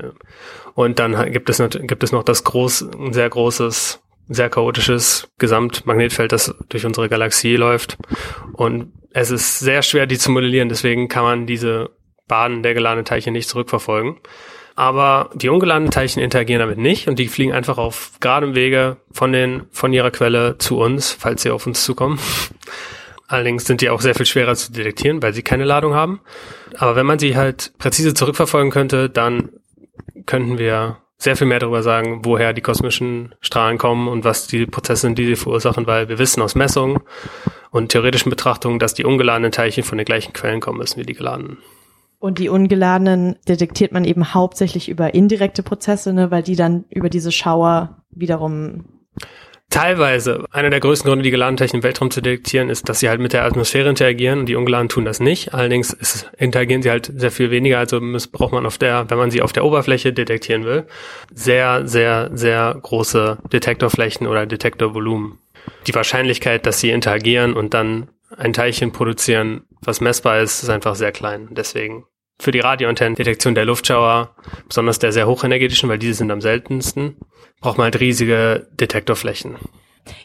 Und 0.74 1.00
dann 1.00 1.32
gibt 1.32 1.50
es, 1.50 1.58
gibt 1.58 2.04
es 2.04 2.12
noch 2.12 2.24
das 2.24 2.44
groß, 2.44 2.90
ein 2.98 3.14
sehr 3.14 3.30
großes, 3.30 4.02
sehr 4.28 4.50
chaotisches 4.50 5.30
Gesamtmagnetfeld, 5.38 6.32
das 6.32 6.54
durch 6.70 6.86
unsere 6.86 7.10
Galaxie 7.10 7.56
läuft. 7.56 7.98
Und 8.54 8.94
es 9.14 9.32
ist 9.32 9.60
sehr 9.60 9.82
schwer, 9.82 10.08
die 10.08 10.18
zu 10.18 10.32
modellieren, 10.32 10.70
deswegen 10.70 11.08
kann 11.08 11.24
man 11.24 11.48
diese 11.48 11.90
Bahnen 12.28 12.64
der 12.64 12.74
geladenen 12.74 13.06
Teilchen 13.06 13.34
nicht 13.34 13.50
zurückverfolgen. 13.50 14.18
Aber 14.76 15.30
die 15.34 15.50
ungeladenen 15.50 15.92
Teilchen 15.92 16.24
interagieren 16.24 16.62
damit 16.62 16.78
nicht 16.78 17.08
und 17.08 17.20
die 17.20 17.28
fliegen 17.28 17.52
einfach 17.52 17.78
auf 17.78 18.14
geradem 18.22 18.56
Wege 18.56 18.98
von 19.12 19.34
den, 19.34 19.64
von 19.72 19.92
ihrer 19.92 20.12
Quelle 20.12 20.58
zu 20.58 20.80
uns, 20.80 21.12
falls 21.12 21.42
sie 21.42 21.52
auf 21.52 21.68
uns 21.68 21.84
zukommen. 21.84 22.20
Allerdings 23.32 23.64
sind 23.64 23.80
die 23.80 23.90
auch 23.90 24.02
sehr 24.02 24.14
viel 24.14 24.26
schwerer 24.26 24.56
zu 24.56 24.74
detektieren, 24.74 25.24
weil 25.24 25.34
sie 25.34 25.42
keine 25.42 25.64
Ladung 25.64 25.94
haben. 25.94 26.20
Aber 26.78 26.98
wenn 26.98 27.06
man 27.06 27.18
sie 27.18 27.38
halt 27.38 27.72
präzise 27.78 28.14
zurückverfolgen 28.14 28.72
könnte, 28.72 29.10
dann 29.10 29.52
könnten 30.26 30.58
wir 30.58 30.98
sehr 31.18 31.38
viel 31.38 31.48
mehr 31.48 31.60
darüber 31.60 31.82
sagen, 31.82 32.26
woher 32.26 32.52
die 32.52 32.62
kosmischen 32.62 33.34
Strahlen 33.40 33.78
kommen 33.78 34.10
und 34.10 34.26
was 34.26 34.48
die 34.48 34.66
Prozesse 34.66 35.04
sind, 35.04 35.18
die 35.18 35.26
sie 35.26 35.38
verursachen, 35.38 35.88
weil 35.88 36.10
wir 36.10 36.20
wissen 36.20 36.42
aus 36.42 36.56
Messungen 36.56 37.00
und 37.70 37.90
theoretischen 37.90 38.30
Betrachtungen, 38.30 38.80
dass 38.80 38.96
die 38.96 39.06
ungeladenen 39.06 39.54
Teilchen 39.54 39.86
von 39.86 39.98
den 39.98 40.06
gleichen 40.06 40.34
Quellen 40.34 40.60
kommen 40.60 40.80
müssen 40.80 41.00
wie 41.00 41.06
die 41.06 41.14
geladenen. 41.14 41.60
Und 42.20 42.38
die 42.38 42.50
ungeladenen 42.50 43.38
detektiert 43.48 43.94
man 43.94 44.04
eben 44.04 44.34
hauptsächlich 44.34 44.90
über 44.90 45.14
indirekte 45.14 45.64
Prozesse, 45.64 46.12
ne, 46.12 46.32
weil 46.32 46.44
die 46.44 46.58
dann 46.58 46.84
über 46.90 47.10
diese 47.10 47.32
Schauer 47.32 48.04
wiederum 48.12 48.86
Teilweise. 49.72 50.44
Einer 50.52 50.70
der 50.70 50.82
größten 50.82 51.08
Gründe, 51.08 51.24
die 51.24 51.32
geladenen 51.32 51.56
Teilchen 51.56 51.78
im 51.78 51.84
Weltraum 51.84 52.12
zu 52.12 52.22
detektieren, 52.22 52.70
ist, 52.70 52.90
dass 52.90 53.00
sie 53.00 53.08
halt 53.08 53.22
mit 53.22 53.32
der 53.32 53.46
Atmosphäre 53.46 53.88
interagieren 53.88 54.40
und 54.40 54.46
die 54.48 54.56
ungeladenen 54.56 54.90
tun 54.90 55.06
das 55.06 55.22
nicht. 55.22 55.54
Allerdings 55.54 55.94
ist, 55.94 56.30
interagieren 56.38 56.82
sie 56.82 56.90
halt 56.90 57.10
sehr 57.16 57.32
viel 57.32 57.52
weniger, 57.52 57.80
also 57.80 58.02
braucht 58.34 58.52
man 58.52 58.66
auf 58.66 58.78
der, 58.78 59.10
wenn 59.10 59.18
man 59.18 59.32
sie 59.32 59.42
auf 59.42 59.54
der 59.54 59.64
Oberfläche 59.64 60.12
detektieren 60.12 60.66
will, 60.66 60.88
sehr, 61.34 61.88
sehr, 61.88 62.30
sehr 62.34 62.78
große 62.82 63.38
Detektorflächen 63.54 64.28
oder 64.28 64.46
Detektorvolumen. 64.46 65.40
Die 65.88 65.96
Wahrscheinlichkeit, 65.96 66.66
dass 66.66 66.82
sie 66.82 66.90
interagieren 66.90 67.54
und 67.54 67.74
dann 67.74 68.10
ein 68.36 68.52
Teilchen 68.52 68.92
produzieren, 68.92 69.62
was 69.82 70.02
messbar 70.02 70.42
ist, 70.42 70.64
ist 70.64 70.70
einfach 70.70 70.96
sehr 70.96 71.14
klein. 71.14 71.48
Deswegen 71.52 72.04
für 72.42 72.52
die 72.52 72.60
Radioantennendetektion 72.60 73.54
der 73.54 73.66
Luftschauer, 73.66 74.36
besonders 74.68 75.00
der 75.00 75.12
sehr 75.12 75.28
hochenergetischen, 75.28 75.90
weil 75.90 76.00
diese 76.00 76.16
sind 76.16 76.32
am 76.32 76.42
seltensten, 76.42 77.18
braucht 77.62 77.78
man 77.78 77.86
halt 77.86 78.00
riesige 78.00 78.68
Detektorflächen. 78.74 79.58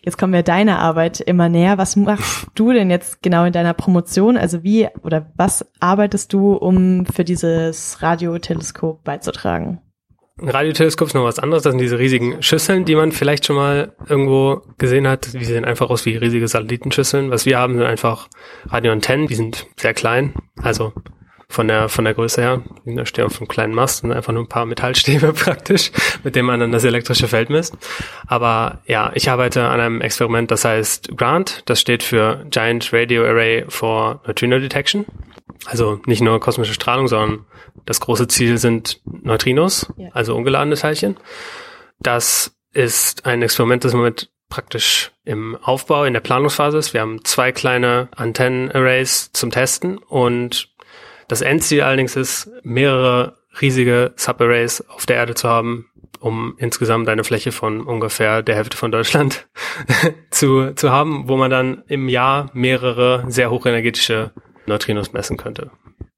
Jetzt 0.02 0.16
kommen 0.16 0.32
wir 0.32 0.42
deiner 0.42 0.78
Arbeit 0.78 1.20
immer 1.20 1.50
näher. 1.50 1.76
Was 1.76 1.94
machst 1.96 2.46
du 2.54 2.73
denn 2.73 2.90
jetzt 2.90 3.23
genau 3.23 3.44
in 3.44 3.52
deiner 3.52 3.75
Promotion? 3.75 4.38
Also 4.38 4.62
wie 4.62 4.88
oder 5.02 5.30
was 5.37 5.66
arbeitest 5.78 6.32
du, 6.32 6.54
um 6.54 7.04
für 7.04 7.25
dieses 7.25 8.00
Radioteleskop 8.00 9.04
beizutragen? 9.04 9.82
Ein 10.40 10.49
Radioteleskop 10.49 11.08
ist 11.08 11.14
noch 11.14 11.25
was 11.25 11.38
anderes. 11.38 11.62
Das 11.62 11.73
sind 11.73 11.80
diese 11.80 11.99
riesigen 11.99 12.42
Schüsseln, 12.42 12.87
die 12.87 12.94
man 12.94 13.12
vielleicht 13.12 13.46
schon 13.46 13.56
mal 13.56 13.94
irgendwo 14.08 14.62
gesehen 14.78 15.06
hat. 15.06 15.32
Die 15.35 15.44
sehen 15.44 15.64
einfach 15.66 15.90
aus 15.90 16.06
wie 16.06 16.16
riesige 16.16 16.49
Satellitenschüsseln. 16.49 17.30
Was 17.30 17.44
wir 17.44 17.58
haben, 17.58 17.75
sind 17.75 17.87
einfach 17.87 18.28
Radioantennen. 18.68 19.26
Die 19.28 19.35
sind 19.35 19.66
sehr 19.76 19.94
klein. 19.94 20.35
Also 20.62 20.92
von 21.48 21.68
der, 21.68 21.88
von 21.88 22.04
der 22.04 22.14
Größe 22.14 22.40
her. 22.40 22.62
Da 22.84 23.06
stehen 23.06 23.24
auf 23.24 23.38
einem 23.38 23.48
kleinen 23.48 23.74
Mast 23.74 24.04
und 24.04 24.12
einfach 24.12 24.32
nur 24.32 24.42
ein 24.42 24.48
paar 24.48 24.66
Metallstäbe 24.66 25.32
praktisch, 25.34 25.92
mit 26.24 26.36
denen 26.36 26.46
man 26.46 26.60
dann 26.60 26.72
das 26.72 26.84
elektrische 26.84 27.28
Feld 27.28 27.50
misst. 27.50 27.76
Aber 28.26 28.82
ja, 28.86 29.12
ich 29.14 29.30
arbeite 29.30 29.64
an 29.68 29.80
einem 29.80 30.00
Experiment, 30.00 30.50
das 30.50 30.64
heißt 30.64 31.16
GRANT. 31.16 31.62
Das 31.66 31.80
steht 31.80 32.02
für 32.02 32.44
Giant 32.50 32.92
Radio 32.92 33.24
Array 33.24 33.64
for 33.68 34.20
Neutrino 34.26 34.58
Detection. 34.58 35.06
Also 35.66 36.00
nicht 36.06 36.20
nur 36.20 36.40
kosmische 36.40 36.74
Strahlung, 36.74 37.08
sondern 37.08 37.46
das 37.84 38.00
große 38.00 38.28
Ziel 38.28 38.58
sind 38.58 39.00
Neutrinos, 39.04 39.92
ja. 39.96 40.08
also 40.12 40.34
ungeladene 40.34 40.76
Teilchen. 40.76 41.16
Das 42.00 42.56
ist 42.72 43.24
ein 43.24 43.42
Experiment, 43.42 43.84
das 43.84 43.94
Moment 43.94 44.30
praktisch 44.48 45.12
im 45.24 45.56
Aufbau, 45.56 46.04
in 46.04 46.12
der 46.12 46.20
Planungsphase 46.20 46.78
ist. 46.78 46.94
Wir 46.94 47.00
haben 47.00 47.24
zwei 47.24 47.52
kleine 47.52 48.08
Antennen-Arrays 48.14 49.30
zum 49.32 49.50
Testen 49.50 49.98
und 49.98 50.68
das 51.28 51.40
Endziel 51.40 51.83
allerdings 51.83 52.16
ist, 52.16 52.50
mehrere 52.62 53.37
riesige 53.61 54.12
Subarrays 54.16 54.83
auf 54.88 55.06
der 55.06 55.16
Erde 55.16 55.35
zu 55.35 55.49
haben, 55.49 55.87
um 56.21 56.54
insgesamt 56.59 57.09
eine 57.09 57.25
Fläche 57.25 57.52
von 57.52 57.83
ungefähr 57.83 58.42
der 58.42 58.56
Hälfte 58.56 58.76
von 58.76 58.92
Deutschland 58.92 59.49
zu, 60.30 60.73
zu 60.75 60.90
haben, 60.90 61.28
wo 61.28 61.37
man 61.37 61.50
dann 61.50 61.83
im 61.88 62.09
Jahr 62.09 62.50
mehrere 62.52 63.25
sehr 63.28 63.50
hochenergetische 63.50 64.33
Neutrinos 64.66 65.12
messen 65.12 65.37
könnte. 65.37 65.71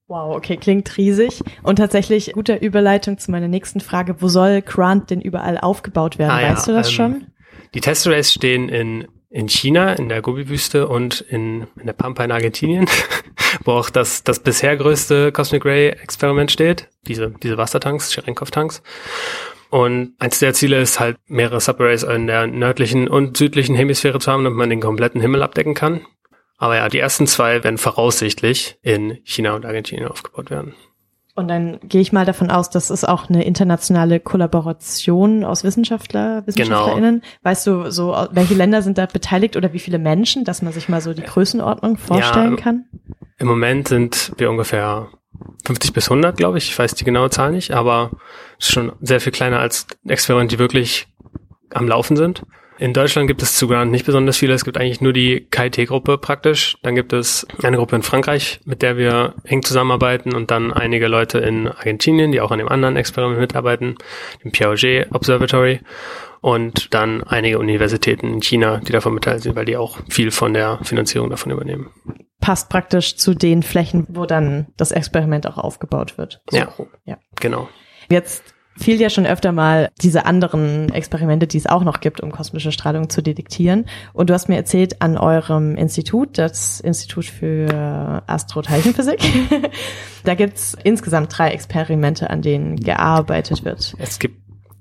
Wow, 0.09 0.37
okay, 0.37 0.57
klingt 0.57 0.97
riesig. 0.97 1.43
Und 1.63 1.77
tatsächlich 1.77 2.33
guter 2.33 2.63
Überleitung 2.63 3.19
zu 3.19 3.31
meiner 3.31 3.49
nächsten 3.49 3.81
Frage. 3.81 4.23
Wo 4.23 4.29
soll 4.29 4.63
Grant 4.63 5.11
denn 5.11 5.21
überall 5.21 5.59
aufgebaut 5.59 6.19
werden? 6.19 6.31
Ah, 6.31 6.51
weißt 6.51 6.67
ja, 6.67 6.73
du 6.73 6.79
das 6.79 6.89
ähm, 6.89 6.95
schon? 6.95 7.27
Die 7.75 7.83
Testarrays 7.83 8.33
stehen 8.33 8.71
in, 8.71 9.07
in 9.31 9.49
China, 9.49 9.93
in 9.93 10.09
der 10.09 10.23
Gobi-Wüste 10.23 10.89
und 10.89 11.21
in, 11.21 11.67
in 11.79 11.87
der 11.87 11.93
Pampa 11.93 12.25
in 12.25 12.33
Argentinien, 12.33 12.89
wo 13.65 13.73
auch 13.73 13.91
das, 13.91 14.25
das 14.25 14.41
bisher 14.41 14.77
größte 14.77 15.33
Cosmic 15.33 15.65
Ray 15.65 15.89
Experiment 15.89 16.51
steht. 16.51 16.89
Diese, 17.07 17.31
diese 17.43 17.59
Wassertanks, 17.59 18.13
Cherenkov-Tanks. 18.13 18.83
Und 19.71 20.15
eins 20.19 20.39
der 20.39 20.55
Ziele 20.55 20.81
ist 20.81 20.99
halt, 20.99 21.19
mehrere 21.27 21.61
Subarrays 21.61 22.03
in 22.03 22.27
der 22.27 22.47
nördlichen 22.47 23.07
und 23.07 23.37
südlichen 23.37 23.75
Hemisphäre 23.75 24.19
zu 24.19 24.33
haben, 24.33 24.45
damit 24.45 24.57
man 24.57 24.71
den 24.71 24.81
kompletten 24.81 25.21
Himmel 25.21 25.43
abdecken 25.43 25.75
kann. 25.75 26.01
Aber 26.57 26.77
ja, 26.77 26.89
die 26.89 26.99
ersten 26.99 27.27
zwei 27.27 27.63
werden 27.63 27.79
voraussichtlich 27.79 28.79
in 28.83 29.19
China 29.25 29.55
und 29.55 29.67
Argentinien 29.67 30.09
aufgebaut 30.09 30.51
werden. 30.51 30.75
Und 31.39 31.47
dann 31.47 31.79
gehe 31.85 32.01
ich 32.01 32.13
mal 32.13 32.25
davon 32.25 32.51
aus, 32.51 32.69
das 32.69 32.91
ist 32.91 33.09
auch 33.09 33.29
eine 33.29 33.45
internationale 33.45 34.19
Kollaboration 34.19 35.45
aus 35.45 35.63
Wissenschaftler, 35.63 36.45
WissenschaftlerInnen. 36.49 37.21
Genau. 37.21 37.33
Weißt 37.45 37.65
du, 37.65 37.93
so, 37.93 38.13
welche 38.33 38.55
Länder 38.55 38.83
sind 38.83 38.99
da 38.99 39.07
beteiligt 39.07 39.57
oder 39.57 39.73
wie 39.73 39.79
viele 39.79 40.01
Menschen, 40.01 40.45
dass 40.45 40.63
man 40.63 40.73
sich 40.73 40.89
mal 40.89 41.01
so 41.01 41.15
die 41.15 41.23
Größenordnung 41.23 41.97
vorstellen 41.97 42.57
ja, 42.57 42.61
kann? 42.61 42.87
Im 43.39 43.47
Moment 43.47 43.87
sind 43.87 44.33
wir 44.37 44.51
ungefähr 44.51 45.11
50 45.65 45.93
bis 45.93 46.11
100, 46.11 46.37
glaube 46.37 46.59
ich. 46.59 46.71
Ich 46.71 46.77
weiß 46.77 46.97
die 46.97 47.05
genaue 47.05 47.31
Zahl 47.31 47.53
nicht, 47.53 47.71
aber 47.71 48.11
es 48.59 48.67
ist 48.67 48.73
schon 48.73 48.91
sehr 49.01 49.21
viel 49.21 49.31
kleiner 49.31 49.61
als 49.61 49.87
Experimente, 50.09 50.57
die 50.57 50.59
wirklich 50.59 51.07
am 51.73 51.87
Laufen 51.87 52.17
sind. 52.17 52.43
In 52.79 52.93
Deutschland 52.93 53.27
gibt 53.27 53.43
es 53.43 53.57
zu 53.57 53.67
Grant 53.67 53.91
nicht 53.91 54.07
besonders 54.07 54.37
viele. 54.37 54.55
Es 54.55 54.65
gibt 54.65 54.79
eigentlich 54.79 55.01
nur 55.01 55.13
die 55.13 55.47
KIT-Gruppe 55.51 56.17
praktisch. 56.17 56.77
Dann 56.83 56.95
gibt 56.95 57.13
es 57.13 57.47
eine 57.63 57.77
Gruppe 57.77 57.97
in 57.97 58.03
Frankreich, 58.03 58.61
mit 58.65 58.83
der 58.83 58.97
wir 58.97 59.35
eng 59.45 59.65
zusammenarbeiten 59.65 60.33
und 60.35 60.53
dann 60.53 60.73
einige 60.73 61.09
Leute 61.09 61.39
in 61.39 61.67
Argentinien, 61.67 62.31
die 62.31 62.41
auch 62.41 62.53
an 62.53 62.59
dem 62.59 62.69
anderen 62.69 62.97
Experiment 62.97 63.41
mitarbeiten, 63.41 63.97
dem 64.45 64.53
Piaget 64.53 65.13
Observatory 65.13 65.81
und 66.41 66.95
dann 66.95 67.25
einige 67.25 67.59
Universitäten 67.59 68.33
in 68.35 68.43
China, 68.43 68.79
die 68.79 68.93
davon 68.93 69.15
beteiligt 69.15 69.43
sind, 69.43 69.57
weil 69.57 69.65
die 69.65 69.77
auch 69.77 69.99
viel 70.09 70.31
von 70.31 70.55
der 70.55 70.79
Finanzierung 70.83 71.31
davon 71.31 71.51
übernehmen. 71.51 71.91
Passt 72.41 72.69
praktisch 72.69 73.17
zu 73.17 73.35
den 73.35 73.65
Flächen, 73.65 74.07
wo 74.09 74.25
dann 74.25 74.69
das 74.77 74.93
Experiment 74.93 75.49
auch 75.49 75.59
aufgebaut 75.59 76.17
wird. 76.17 76.41
So 76.49 76.57
ja, 76.57 76.73
ja, 77.05 77.19
genau. 77.41 77.69
Jetzt 78.09 78.55
fiel 78.79 79.01
ja 79.01 79.11
schon 79.11 79.27
öfter 79.27 79.53
mal 79.53 79.91
diese 80.01 80.25
anderen 80.25 80.93
Experimente, 80.93 81.47
die 81.47 81.59
es 81.59 81.67
auch 81.67 81.85
noch 81.85 82.01
gibt, 82.01 82.21
um 82.21 82.31
kosmische 82.31 82.73
Strahlung 82.73 83.11
zu 83.11 83.23
detektieren. 83.23 83.87
Und 84.13 84.31
du 84.31 84.35
hast 84.35 84.49
mir 84.49 84.57
erzählt, 84.57 85.03
an 85.03 85.19
eurem 85.19 85.77
Institut, 85.77 86.39
das 86.39 86.81
Institut 86.81 87.27
für 87.27 88.23
Astroteilchenphysik, 88.27 89.21
da 90.25 90.35
gibt's 90.35 90.77
insgesamt 90.85 91.37
drei 91.37 91.51
Experimente, 91.51 92.31
an 92.31 92.43
denen 92.43 92.77
gearbeitet 92.77 93.65
wird. 93.65 93.95
Es 93.99 94.19
gibt 94.19 94.37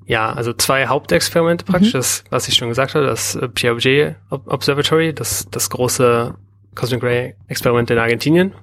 ja, 0.06 0.32
also 0.32 0.54
zwei 0.54 0.88
Hauptexperimente 0.88 1.66
praktisch, 1.66 1.94
mhm. 1.94 1.98
das, 1.98 2.24
was 2.30 2.48
ich 2.48 2.56
schon 2.56 2.70
gesagt 2.70 2.96
habe, 2.96 3.06
das 3.06 3.38
Piaget 3.54 4.16
Observatory, 4.30 5.14
das, 5.14 5.48
das 5.52 5.70
große 5.70 6.34
Cosmic 6.76 7.04
Ray 7.04 7.36
Experiment 7.48 7.92
in 7.92 7.98
Argentinien, 7.98 8.54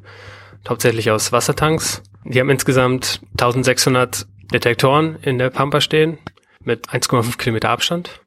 hauptsächlich 0.66 1.10
aus 1.10 1.32
Wassertanks. 1.32 2.02
Die 2.24 2.40
haben 2.40 2.48
insgesamt 2.48 3.20
1600 3.32 4.26
Detektoren 4.52 5.16
in 5.22 5.38
der 5.38 5.50
Pampa 5.50 5.80
stehen 5.80 6.18
mit 6.60 6.88
1,5 6.88 7.38
Kilometer 7.38 7.70
Abstand. 7.70 8.20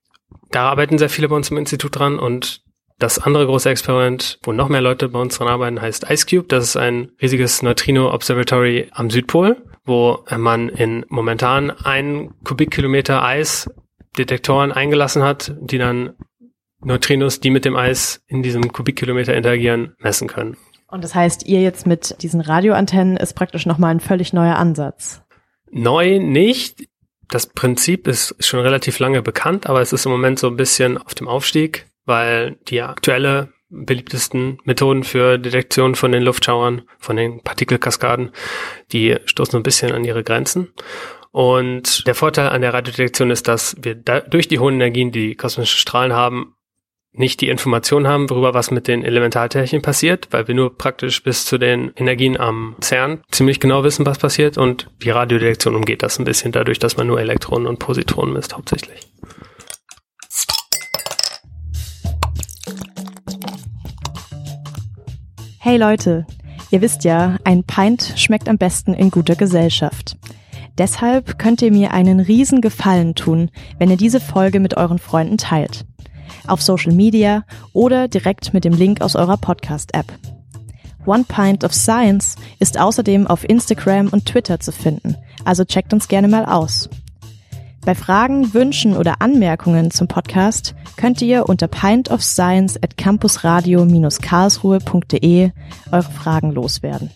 Da 0.51 0.69
arbeiten 0.69 0.97
sehr 0.97 1.09
viele 1.09 1.29
bei 1.29 1.35
uns 1.35 1.49
im 1.51 1.57
Institut 1.57 1.97
dran 1.97 2.19
und 2.19 2.61
das 2.99 3.19
andere 3.19 3.45
große 3.45 3.69
Experiment, 3.69 4.39
wo 4.43 4.51
noch 4.51 4.69
mehr 4.69 4.81
Leute 4.81 5.09
bei 5.09 5.19
uns 5.19 5.37
dran 5.37 5.47
arbeiten, 5.47 5.81
heißt 5.81 6.09
IceCube. 6.09 6.47
Das 6.47 6.63
ist 6.63 6.77
ein 6.77 7.11
riesiges 7.21 7.61
Neutrino 7.61 8.11
Observatory 8.11 8.87
am 8.91 9.09
Südpol, 9.09 9.57
wo 9.85 10.23
man 10.35 10.69
in 10.69 11.05
momentan 11.09 11.69
einen 11.69 12.33
Kubikkilometer 12.43 13.23
Eis 13.23 13.69
Detektoren 14.17 14.71
eingelassen 14.71 15.21
hat, 15.21 15.55
die 15.61 15.77
dann 15.77 16.15
Neutrinos, 16.79 17.39
die 17.39 17.51
mit 17.51 17.65
dem 17.65 17.75
Eis 17.75 18.23
in 18.27 18.41
diesem 18.41 18.71
Kubikkilometer 18.71 19.35
interagieren, 19.35 19.93
messen 19.99 20.27
können. 20.27 20.57
Und 20.87 21.03
das 21.03 21.13
heißt, 21.13 21.45
ihr 21.45 21.61
jetzt 21.61 21.85
mit 21.85 22.21
diesen 22.23 22.41
Radioantennen 22.41 23.17
ist 23.17 23.33
praktisch 23.33 23.65
nochmal 23.65 23.91
ein 23.91 23.99
völlig 23.99 24.33
neuer 24.33 24.55
Ansatz. 24.55 25.21
Neu 25.71 26.19
nicht. 26.19 26.87
Das 27.27 27.47
Prinzip 27.47 28.07
ist 28.07 28.35
schon 28.39 28.61
relativ 28.61 28.99
lange 28.99 29.21
bekannt, 29.21 29.67
aber 29.67 29.81
es 29.81 29.93
ist 29.93 30.05
im 30.05 30.11
Moment 30.11 30.39
so 30.39 30.47
ein 30.47 30.55
bisschen 30.55 30.97
auf 30.97 31.13
dem 31.13 31.27
Aufstieg, 31.27 31.85
weil 32.05 32.57
die 32.67 32.81
aktuelle 32.81 33.49
beliebtesten 33.69 34.59
Methoden 34.63 35.03
für 35.03 35.37
Detektion 35.37 35.95
von 35.95 36.11
den 36.11 36.23
Luftschauern, 36.23 36.83
von 36.99 37.17
den 37.17 37.41
Partikelkaskaden, 37.41 38.31
die 38.93 39.17
stoßen 39.25 39.59
ein 39.59 39.63
bisschen 39.63 39.91
an 39.91 40.05
ihre 40.05 40.23
Grenzen. 40.23 40.73
Und 41.31 42.07
der 42.07 42.15
Vorteil 42.15 42.49
an 42.49 42.61
der 42.61 42.73
Radiodetektion 42.73 43.29
ist, 43.29 43.47
dass 43.47 43.75
wir 43.81 43.95
da, 43.95 44.21
durch 44.21 44.47
die 44.47 44.59
hohen 44.59 44.75
Energien, 44.75 45.11
die 45.11 45.35
kosmische 45.35 45.77
Strahlen 45.77 46.13
haben, 46.13 46.55
nicht 47.13 47.41
die 47.41 47.49
Information 47.49 48.07
haben, 48.07 48.29
worüber 48.29 48.53
was 48.53 48.71
mit 48.71 48.87
den 48.87 49.03
Elementarteilchen 49.03 49.81
passiert, 49.81 50.27
weil 50.31 50.47
wir 50.47 50.55
nur 50.55 50.77
praktisch 50.77 51.23
bis 51.23 51.45
zu 51.45 51.57
den 51.57 51.91
Energien 51.95 52.39
am 52.39 52.75
CERN 52.81 53.21
ziemlich 53.31 53.59
genau 53.59 53.83
wissen, 53.83 54.05
was 54.05 54.19
passiert 54.19 54.57
und 54.57 54.89
die 55.03 55.09
Radiodetektion 55.09 55.75
umgeht 55.75 56.03
das 56.03 56.19
ein 56.19 56.25
bisschen 56.25 56.51
dadurch, 56.51 56.79
dass 56.79 56.97
man 56.97 57.07
nur 57.07 57.19
Elektronen 57.19 57.67
und 57.67 57.79
Positronen 57.79 58.33
misst 58.33 58.55
hauptsächlich. 58.55 58.99
Hey 65.59 65.77
Leute, 65.77 66.25
ihr 66.71 66.81
wisst 66.81 67.03
ja, 67.03 67.37
ein 67.43 67.63
Pint 67.63 68.13
schmeckt 68.15 68.47
am 68.47 68.57
besten 68.57 68.93
in 68.93 69.11
guter 69.11 69.35
Gesellschaft. 69.35 70.17
Deshalb 70.77 71.39
könnt 71.39 71.63
ihr 71.63 71.71
mir 71.71 71.91
einen 71.91 72.19
riesen 72.19 72.61
Gefallen 72.61 73.15
tun, 73.15 73.49
wenn 73.79 73.89
ihr 73.89 73.97
diese 73.97 74.19
Folge 74.19 74.59
mit 74.59 74.77
euren 74.77 74.99
Freunden 74.99 75.37
teilt 75.37 75.85
auf 76.47 76.61
Social 76.61 76.93
Media 76.93 77.43
oder 77.73 78.07
direkt 78.07 78.53
mit 78.53 78.63
dem 78.65 78.73
Link 78.73 79.01
aus 79.01 79.15
eurer 79.15 79.37
Podcast-App. 79.37 80.05
One 81.05 81.25
Pint 81.27 81.63
of 81.63 81.73
Science 81.73 82.35
ist 82.59 82.79
außerdem 82.79 83.25
auf 83.27 83.47
Instagram 83.47 84.07
und 84.09 84.25
Twitter 84.25 84.59
zu 84.59 84.71
finden, 84.71 85.15
also 85.45 85.63
checkt 85.63 85.93
uns 85.93 86.07
gerne 86.07 86.27
mal 86.27 86.45
aus. 86.45 86.89
Bei 87.85 87.93
Fragen, 87.95 88.53
Wünschen 88.53 88.97
oder 88.97 89.21
Anmerkungen 89.21 89.91
zum 89.91 90.09
Podcast 90.09 90.75
könnt 90.97 91.21
ihr 91.21 91.47
unter 91.47 91.69
pintofscience 91.69 92.75
at 92.83 92.97
campusradio-karlsruhe.de 92.97 95.51
eure 95.91 96.11
Fragen 96.11 96.51
loswerden. 96.51 97.11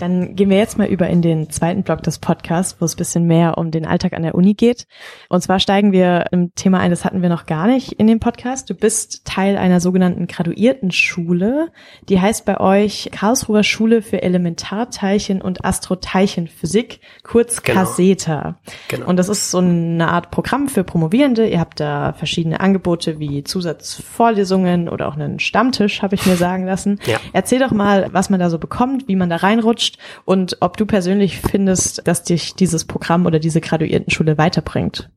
Dann 0.00 0.34
gehen 0.34 0.48
wir 0.48 0.56
jetzt 0.56 0.78
mal 0.78 0.88
über 0.88 1.08
in 1.08 1.20
den 1.20 1.50
zweiten 1.50 1.82
Block 1.82 2.02
des 2.02 2.18
Podcasts, 2.18 2.76
wo 2.80 2.84
es 2.86 2.96
bisschen 2.96 3.26
mehr 3.26 3.58
um 3.58 3.70
den 3.70 3.86
Alltag 3.86 4.14
an 4.14 4.22
der 4.22 4.34
Uni 4.34 4.54
geht. 4.54 4.86
Und 5.28 5.42
zwar 5.42 5.60
steigen 5.60 5.92
wir 5.92 6.26
im 6.32 6.54
Thema 6.54 6.80
ein, 6.80 6.90
das 6.90 7.04
hatten 7.04 7.20
wir 7.20 7.28
noch 7.28 7.46
gar 7.46 7.66
nicht 7.66 7.92
in 7.92 8.06
dem 8.06 8.18
Podcast. 8.18 8.70
Du 8.70 8.74
bist 8.74 9.26
Teil 9.26 9.58
einer 9.58 9.80
sogenannten 9.80 10.26
Graduiertenschule. 10.26 11.68
Die 12.08 12.20
heißt 12.20 12.46
bei 12.46 12.58
euch 12.58 13.10
Karlsruher 13.12 13.62
Schule 13.62 14.00
für 14.00 14.22
Elementarteilchen 14.22 15.42
und 15.42 15.64
Astroteilchenphysik, 15.64 17.00
kurz 17.22 17.62
genau. 17.62 17.80
CASETA. 17.80 18.58
Genau. 18.88 19.06
Und 19.06 19.16
das 19.16 19.28
ist 19.28 19.50
so 19.50 19.58
eine 19.58 20.08
Art 20.08 20.30
Programm 20.30 20.68
für 20.68 20.82
Promovierende. 20.82 21.46
Ihr 21.46 21.60
habt 21.60 21.78
da 21.78 22.14
verschiedene 22.14 22.60
Angebote 22.60 23.18
wie 23.18 23.44
Zusatzvorlesungen 23.44 24.88
oder 24.88 25.08
auch 25.08 25.14
einen 25.14 25.40
Stammtisch, 25.40 26.00
habe 26.00 26.14
ich 26.14 26.24
mir 26.24 26.36
sagen 26.36 26.64
lassen. 26.64 26.98
Ja. 27.04 27.18
Erzähl 27.32 27.58
doch 27.58 27.72
mal, 27.72 28.08
was 28.12 28.30
man 28.30 28.40
da 28.40 28.48
so 28.48 28.58
bekommt, 28.58 29.08
wie 29.08 29.16
man 29.16 29.28
da 29.28 29.36
reinrutscht 29.36 29.89
wünscht 29.90 29.98
und 30.24 30.56
ob 30.60 30.76
du 30.76 30.86
persönlich 30.86 31.38
findest, 31.38 32.06
dass 32.06 32.22
dich 32.22 32.54
dieses 32.54 32.84
Programm 32.84 33.26
oder 33.26 33.38
diese 33.38 33.60
Graduiertenschule 33.60 34.38
weiterbringt. 34.38 35.10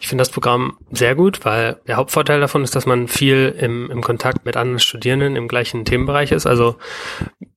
Ich 0.00 0.08
finde 0.08 0.22
das 0.22 0.30
Programm 0.30 0.78
sehr 0.92 1.16
gut, 1.16 1.44
weil 1.44 1.80
der 1.88 1.96
Hauptvorteil 1.96 2.40
davon 2.40 2.62
ist, 2.62 2.76
dass 2.76 2.86
man 2.86 3.08
viel 3.08 3.54
im, 3.58 3.90
im 3.90 4.00
Kontakt 4.00 4.44
mit 4.44 4.56
anderen 4.56 4.78
Studierenden 4.78 5.34
im 5.34 5.48
gleichen 5.48 5.84
Themenbereich 5.84 6.30
ist. 6.30 6.46
Also 6.46 6.76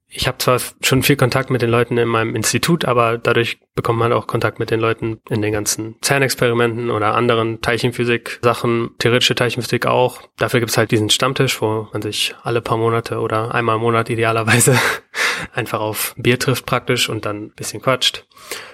ich 0.08 0.28
habe 0.28 0.38
zwar 0.38 0.60
schon 0.82 1.04
viel 1.04 1.16
Kontakt 1.16 1.50
mit 1.50 1.62
den 1.62 1.70
Leuten 1.70 1.98
in 1.98 2.08
meinem 2.08 2.36
Institut, 2.36 2.86
aber 2.86 3.18
dadurch 3.18 3.60
bekommt 3.74 4.00
man 4.00 4.14
auch 4.14 4.28
Kontakt 4.28 4.60
mit 4.60 4.72
den 4.72 4.80
Leuten 4.80 5.20
in 5.30 5.42
den 5.42 5.52
ganzen 5.52 5.96
CERN-Experimenten 6.04 6.90
oder 6.90 7.16
anderen 7.16 7.62
Teilchenphysik-Sachen, 7.62 8.92
theoretische 8.98 9.36
Teilchenphysik 9.36 9.86
auch. 9.86 10.22
Dafür 10.38 10.62
gibt's 10.62 10.78
halt 10.78 10.92
diesen 10.92 11.10
Stammtisch, 11.10 11.62
wo 11.62 11.88
man 11.92 12.02
sich 12.02 12.36
alle 12.44 12.62
paar 12.62 12.78
Monate 12.78 13.20
oder 13.20 13.54
einmal 13.54 13.76
im 13.76 13.82
Monat 13.82 14.10
idealerweise 14.10 14.80
einfach 15.54 15.82
auf 15.82 16.14
Bier 16.18 16.40
trifft 16.40 16.66
praktisch 16.66 17.10
und 17.10 17.26
dann 17.26 17.52
bisschen 17.52 17.82
quatscht. 17.82 18.26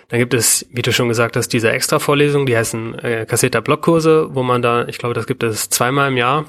Dann 0.09 0.19
gibt 0.19 0.33
es, 0.33 0.67
wie 0.71 0.81
du 0.81 0.91
schon 0.91 1.07
gesagt 1.07 1.37
hast, 1.37 1.49
diese 1.49 1.71
Extra-Vorlesungen, 1.71 2.45
die 2.45 2.57
heißen 2.57 2.99
äh, 2.99 3.25
Kasseta-Blockkurse, 3.27 4.35
wo 4.35 4.43
man 4.43 4.61
da, 4.61 4.87
ich 4.87 4.97
glaube, 4.97 5.15
das 5.15 5.25
gibt 5.25 5.41
es 5.41 5.69
zweimal 5.69 6.09
im 6.09 6.17
Jahr, 6.17 6.45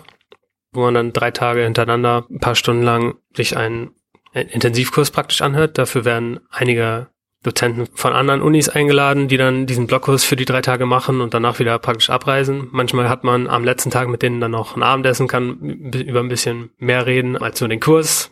wo 0.72 0.80
man 0.80 0.94
dann 0.94 1.12
drei 1.12 1.30
Tage 1.30 1.62
hintereinander, 1.62 2.26
ein 2.28 2.40
paar 2.40 2.56
Stunden 2.56 2.82
lang 2.82 3.14
sich 3.34 3.56
einen 3.56 3.94
Intensivkurs 4.32 5.10
praktisch 5.10 5.42
anhört. 5.42 5.78
Dafür 5.78 6.04
werden 6.04 6.40
einige 6.50 7.08
Dozenten 7.42 7.88
von 7.94 8.12
anderen 8.12 8.40
Unis 8.40 8.68
eingeladen, 8.68 9.26
die 9.26 9.36
dann 9.36 9.66
diesen 9.66 9.88
Blockkurs 9.88 10.24
für 10.24 10.36
die 10.36 10.44
drei 10.44 10.62
Tage 10.62 10.86
machen 10.86 11.20
und 11.20 11.34
danach 11.34 11.58
wieder 11.58 11.78
praktisch 11.78 12.08
abreisen. 12.08 12.68
Manchmal 12.70 13.08
hat 13.08 13.24
man 13.24 13.48
am 13.48 13.64
letzten 13.64 13.90
Tag 13.90 14.08
mit 14.08 14.22
denen 14.22 14.40
dann 14.40 14.52
noch 14.52 14.76
ein 14.76 14.82
Abendessen, 14.82 15.26
kann 15.26 15.58
über 15.58 16.20
ein 16.20 16.28
bisschen 16.28 16.70
mehr 16.78 17.06
reden 17.06 17.36
als 17.36 17.60
nur 17.60 17.68
den 17.68 17.80
Kurs. 17.80 18.30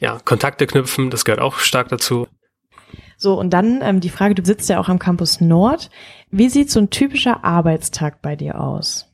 Ja, 0.00 0.18
Kontakte 0.24 0.66
knüpfen, 0.66 1.10
das 1.10 1.24
gehört 1.24 1.40
auch 1.40 1.58
stark 1.58 1.88
dazu. 1.88 2.26
So, 3.16 3.38
und 3.38 3.50
dann 3.50 3.80
ähm, 3.82 4.00
die 4.00 4.08
Frage, 4.08 4.34
du 4.34 4.44
sitzt 4.44 4.68
ja 4.68 4.80
auch 4.80 4.88
am 4.88 4.98
Campus 4.98 5.40
Nord. 5.40 5.90
Wie 6.30 6.48
sieht 6.48 6.70
so 6.70 6.80
ein 6.80 6.90
typischer 6.90 7.44
Arbeitstag 7.44 8.20
bei 8.20 8.34
dir 8.34 8.60
aus? 8.60 9.06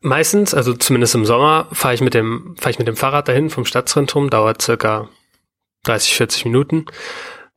Meistens, 0.00 0.54
also 0.54 0.72
zumindest 0.72 1.14
im 1.14 1.26
Sommer, 1.26 1.66
fahre 1.72 1.92
ich 1.92 2.00
mit 2.00 2.14
dem, 2.14 2.54
fahre 2.58 2.70
ich 2.70 2.78
mit 2.78 2.88
dem 2.88 2.96
Fahrrad 2.96 3.28
dahin 3.28 3.50
vom 3.50 3.66
Stadtzentrum, 3.66 4.30
dauert 4.30 4.62
circa 4.62 5.08
30, 5.84 6.14
40 6.14 6.44
Minuten. 6.44 6.86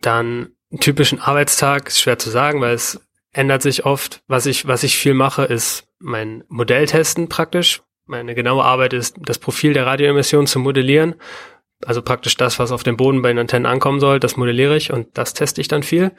Dann 0.02 0.50
typischen 0.80 1.20
Arbeitstag 1.20 1.88
ist 1.88 2.02
schwer 2.02 2.20
zu 2.20 2.30
sagen, 2.30 2.62
weil 2.62 2.74
es 2.74 3.00
ändert 3.32 3.62
sich 3.62 3.86
oft. 3.86 4.22
Was 4.28 4.46
ich, 4.46 4.68
was 4.68 4.84
ich 4.84 4.98
viel 4.98 5.14
mache, 5.14 5.44
ist 5.44 5.88
mein 6.00 6.44
Modell 6.48 6.86
testen 6.86 7.30
praktisch. 7.30 7.82
Meine 8.06 8.36
genaue 8.36 8.64
Arbeit 8.64 8.94
ist, 8.94 9.16
das 9.22 9.40
Profil 9.40 9.74
der 9.74 9.86
Radioemission 9.86 10.46
zu 10.48 10.60
modellieren. 10.60 11.16
Also 11.86 12.02
praktisch 12.02 12.38
das, 12.38 12.60
was 12.60 12.72
auf 12.72 12.84
dem 12.84 12.98
Boden 12.98 13.22
bei 13.22 13.30
den 13.30 13.40
Antennen 13.40 13.66
ankommen 13.66 14.00
soll, 14.00 14.20
das 14.20 14.38
modelliere 14.38 14.78
ich 14.78 14.92
und 14.92 15.18
das 15.18 15.34
teste 15.34 15.62
ich 15.62 15.68
dann 15.68 15.84
viel. 15.84 16.12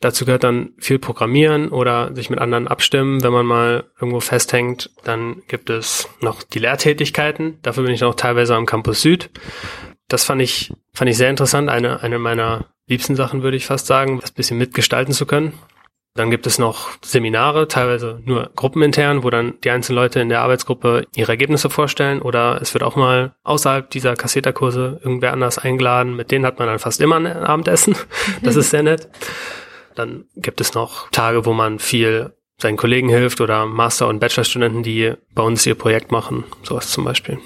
Dazu 0.00 0.26
gehört 0.26 0.44
dann 0.44 0.74
viel 0.78 0.98
Programmieren 0.98 1.70
oder 1.70 2.14
sich 2.14 2.28
mit 2.28 2.38
anderen 2.38 2.68
abstimmen. 2.68 3.22
Wenn 3.22 3.32
man 3.32 3.46
mal 3.46 3.84
irgendwo 3.98 4.20
festhängt, 4.20 4.90
dann 5.04 5.42
gibt 5.48 5.70
es 5.70 6.08
noch 6.20 6.42
die 6.42 6.58
Lehrtätigkeiten. 6.58 7.58
Dafür 7.62 7.84
bin 7.84 7.94
ich 7.94 8.02
noch 8.02 8.14
teilweise 8.14 8.54
am 8.54 8.66
Campus 8.66 9.00
Süd 9.00 9.30
das 10.08 10.24
fand 10.24 10.42
ich, 10.42 10.72
fand 10.92 11.10
ich 11.10 11.16
sehr 11.16 11.30
interessant. 11.30 11.68
Eine, 11.68 12.02
eine 12.02 12.18
meiner 12.18 12.66
liebsten 12.86 13.16
Sachen, 13.16 13.42
würde 13.42 13.56
ich 13.56 13.66
fast 13.66 13.86
sagen, 13.86 14.20
das 14.20 14.30
bisschen 14.30 14.58
mitgestalten 14.58 15.12
zu 15.12 15.26
können. 15.26 15.52
Dann 16.16 16.30
gibt 16.30 16.46
es 16.46 16.58
noch 16.58 16.92
Seminare, 17.02 17.68
teilweise 17.68 18.22
nur 18.24 18.50
gruppenintern, 18.56 19.22
wo 19.22 19.28
dann 19.28 19.54
die 19.62 19.70
einzelnen 19.70 19.96
Leute 19.96 20.20
in 20.20 20.30
der 20.30 20.40
Arbeitsgruppe 20.40 21.06
ihre 21.14 21.32
Ergebnisse 21.32 21.68
vorstellen 21.68 22.22
oder 22.22 22.58
es 22.62 22.72
wird 22.72 22.82
auch 22.82 22.96
mal 22.96 23.34
außerhalb 23.44 23.90
dieser 23.90 24.16
Kasseterkurse 24.16 24.98
irgendwer 25.04 25.34
anders 25.34 25.58
eingeladen. 25.58 26.16
Mit 26.16 26.30
denen 26.30 26.46
hat 26.46 26.58
man 26.58 26.68
dann 26.68 26.78
fast 26.78 27.02
immer 27.02 27.16
ein 27.16 27.26
Abendessen. 27.26 27.96
Das 28.42 28.56
ist 28.56 28.70
sehr 28.70 28.82
nett. 28.82 29.08
Dann 29.94 30.24
gibt 30.36 30.60
es 30.60 30.74
noch 30.74 31.10
Tage, 31.10 31.44
wo 31.44 31.52
man 31.52 31.78
viel 31.78 32.32
seinen 32.58 32.76
Kollegen 32.76 33.08
hilft 33.08 33.40
oder 33.40 33.66
Master- 33.66 34.08
und 34.08 34.18
Bachelorstudenten, 34.18 34.82
die 34.82 35.12
bei 35.34 35.42
uns 35.42 35.66
ihr 35.66 35.74
Projekt 35.74 36.12
machen. 36.12 36.44
Sowas 36.62 36.90
zum 36.90 37.04
Beispiel. 37.04 37.38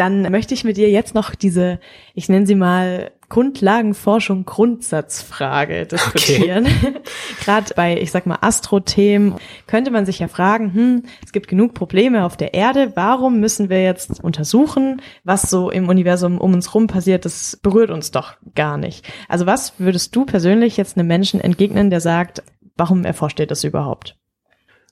Dann 0.00 0.22
möchte 0.32 0.54
ich 0.54 0.64
mit 0.64 0.78
dir 0.78 0.88
jetzt 0.88 1.14
noch 1.14 1.34
diese, 1.34 1.78
ich 2.14 2.30
nenne 2.30 2.46
sie 2.46 2.54
mal 2.54 3.10
Grundlagenforschung 3.28 4.46
Grundsatzfrage 4.46 5.84
diskutieren. 5.84 6.64
Okay. 6.64 6.94
Gerade 7.44 7.74
bei, 7.74 8.00
ich 8.00 8.10
sag 8.10 8.24
mal, 8.24 8.38
Astro-Themen 8.40 9.34
könnte 9.66 9.90
man 9.90 10.06
sich 10.06 10.18
ja 10.18 10.28
fragen, 10.28 10.72
hm, 10.72 11.02
es 11.22 11.32
gibt 11.32 11.48
genug 11.48 11.74
Probleme 11.74 12.24
auf 12.24 12.38
der 12.38 12.54
Erde, 12.54 12.92
warum 12.94 13.40
müssen 13.40 13.68
wir 13.68 13.82
jetzt 13.82 14.24
untersuchen, 14.24 15.02
was 15.22 15.42
so 15.42 15.70
im 15.70 15.90
Universum 15.90 16.38
um 16.38 16.54
uns 16.54 16.74
rum 16.74 16.86
passiert, 16.86 17.26
das 17.26 17.58
berührt 17.62 17.90
uns 17.90 18.10
doch 18.10 18.36
gar 18.54 18.78
nicht. 18.78 19.06
Also 19.28 19.44
was 19.44 19.74
würdest 19.76 20.16
du 20.16 20.24
persönlich 20.24 20.78
jetzt 20.78 20.96
einem 20.96 21.08
Menschen 21.08 21.42
entgegnen, 21.42 21.90
der 21.90 22.00
sagt, 22.00 22.42
warum 22.74 23.04
erforscht 23.04 23.38
ihr 23.38 23.46
das 23.46 23.64
überhaupt? 23.64 24.16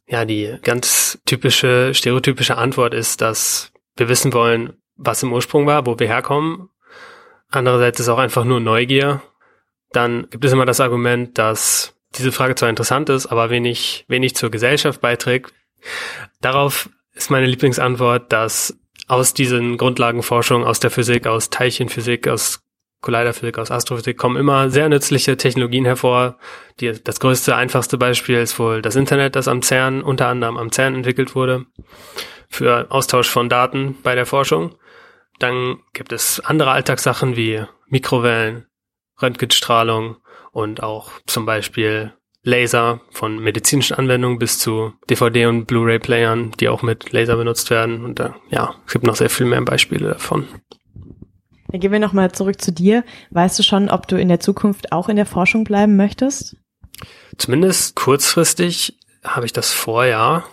Ja, 0.07 0.27
die 0.27 0.59
ganz 0.62 1.18
typische, 1.25 1.94
stereotypische 1.94 2.59
Antwort 2.59 2.92
ist, 2.92 3.23
dass 3.23 3.73
wir 3.97 4.11
wissen 4.11 4.35
wollen, 4.35 4.75
was 4.99 5.23
im 5.23 5.33
Ursprung 5.33 5.67
war, 5.67 5.87
wo 5.87 5.99
wir 5.99 6.09
herkommen. 6.09 6.69
Andererseits 7.51 8.01
ist 8.01 8.09
auch 8.09 8.19
einfach 8.19 8.45
nur 8.45 8.61
Neugier. 8.61 9.23
Dann 9.93 10.29
gibt 10.29 10.45
es 10.45 10.53
immer 10.53 10.67
das 10.67 10.81
Argument, 10.81 11.39
dass 11.39 11.95
diese 12.15 12.33
Frage 12.33 12.55
zwar 12.55 12.69
interessant 12.69 13.09
ist, 13.09 13.27
aber 13.27 13.49
wenig, 13.49 14.05
wenig 14.09 14.35
zur 14.35 14.51
Gesellschaft 14.51 15.01
beiträgt. 15.01 15.55
Darauf 16.41 16.91
ist 17.15 17.31
meine 17.31 17.47
Lieblingsantwort, 17.47 18.33
dass 18.33 18.79
aus 19.07 19.33
diesen 19.33 19.79
Grundlagenforschungen, 19.79 20.67
aus 20.67 20.81
der 20.81 20.91
Physik, 20.91 21.27
aus 21.27 21.49
Teilchenphysik, 21.49 22.29
aus 22.29 22.63
Colliderphysik, 23.01 23.59
aus 23.59 23.71
Astrophysik 23.71 24.19
kommen 24.19 24.37
immer 24.37 24.71
sehr 24.71 24.89
nützliche 24.89 25.37
Technologien 25.37 25.85
hervor. 25.85 26.37
Die, 26.81 26.93
das 27.03 27.21
größte, 27.21 27.55
einfachste 27.55 27.97
Beispiel 27.97 28.39
ist 28.39 28.59
wohl 28.59 28.83
das 28.83 28.97
Internet, 28.97 29.37
das 29.37 29.49
am 29.49 29.63
CERN, 29.63 30.03
unter 30.03 30.27
anderem 30.27 30.57
am 30.57 30.73
CERN 30.73 30.97
entwickelt 30.97 31.35
wurde, 31.35 31.67
für 32.49 32.91
Austausch 32.91 33.29
von 33.29 33.49
Daten 33.49 33.97
bei 34.03 34.15
der 34.15 34.27
Forschung. 34.27 34.75
Dann 35.38 35.79
gibt 35.92 36.12
es 36.12 36.40
andere 36.40 36.70
Alltagssachen 36.70 37.37
wie 37.37 37.64
Mikrowellen, 37.87 38.66
Röntgenstrahlung 39.20 40.16
und 40.53 40.83
auch 40.83 41.11
zum 41.27 41.46
Beispiel 41.46 42.12
Laser 42.42 43.01
von 43.11 43.38
medizinischen 43.38 43.96
Anwendungen 43.96 44.38
bis 44.38 44.59
zu 44.59 44.92
DVD- 45.11 45.48
und 45.48 45.66
Blu-ray-Playern, 45.66 46.53
die 46.59 46.68
auch 46.68 46.83
mit 46.83 47.12
Laser 47.12 47.37
benutzt 47.37 47.70
werden. 47.70 48.05
Und 48.05 48.20
äh, 48.20 48.31
ja, 48.51 48.74
es 48.87 48.92
gibt 48.92 49.07
noch 49.07 49.16
sehr 49.16 49.31
viel 49.31 49.46
mehr 49.46 49.61
Beispiele 49.62 50.09
davon. 50.09 50.48
Dann 51.70 51.81
gehen 51.81 51.92
wir 51.92 51.98
nochmal 51.98 52.33
zurück 52.33 52.61
zu 52.61 52.72
dir. 52.72 53.05
Weißt 53.31 53.59
du 53.59 53.62
schon, 53.62 53.90
ob 53.90 54.09
du 54.09 54.16
in 54.16 54.29
der 54.29 54.40
Zukunft 54.40 54.92
auch 54.92 55.09
in 55.09 55.16
der 55.16 55.27
Forschung 55.27 55.64
bleiben 55.64 55.96
möchtest? 55.96 56.57
Zumindest 57.37 57.94
kurzfristig 57.94 58.98
habe 59.22 59.44
ich 59.44 59.53
das 59.53 59.70
vor, 59.70 60.07
ja. 60.07 60.44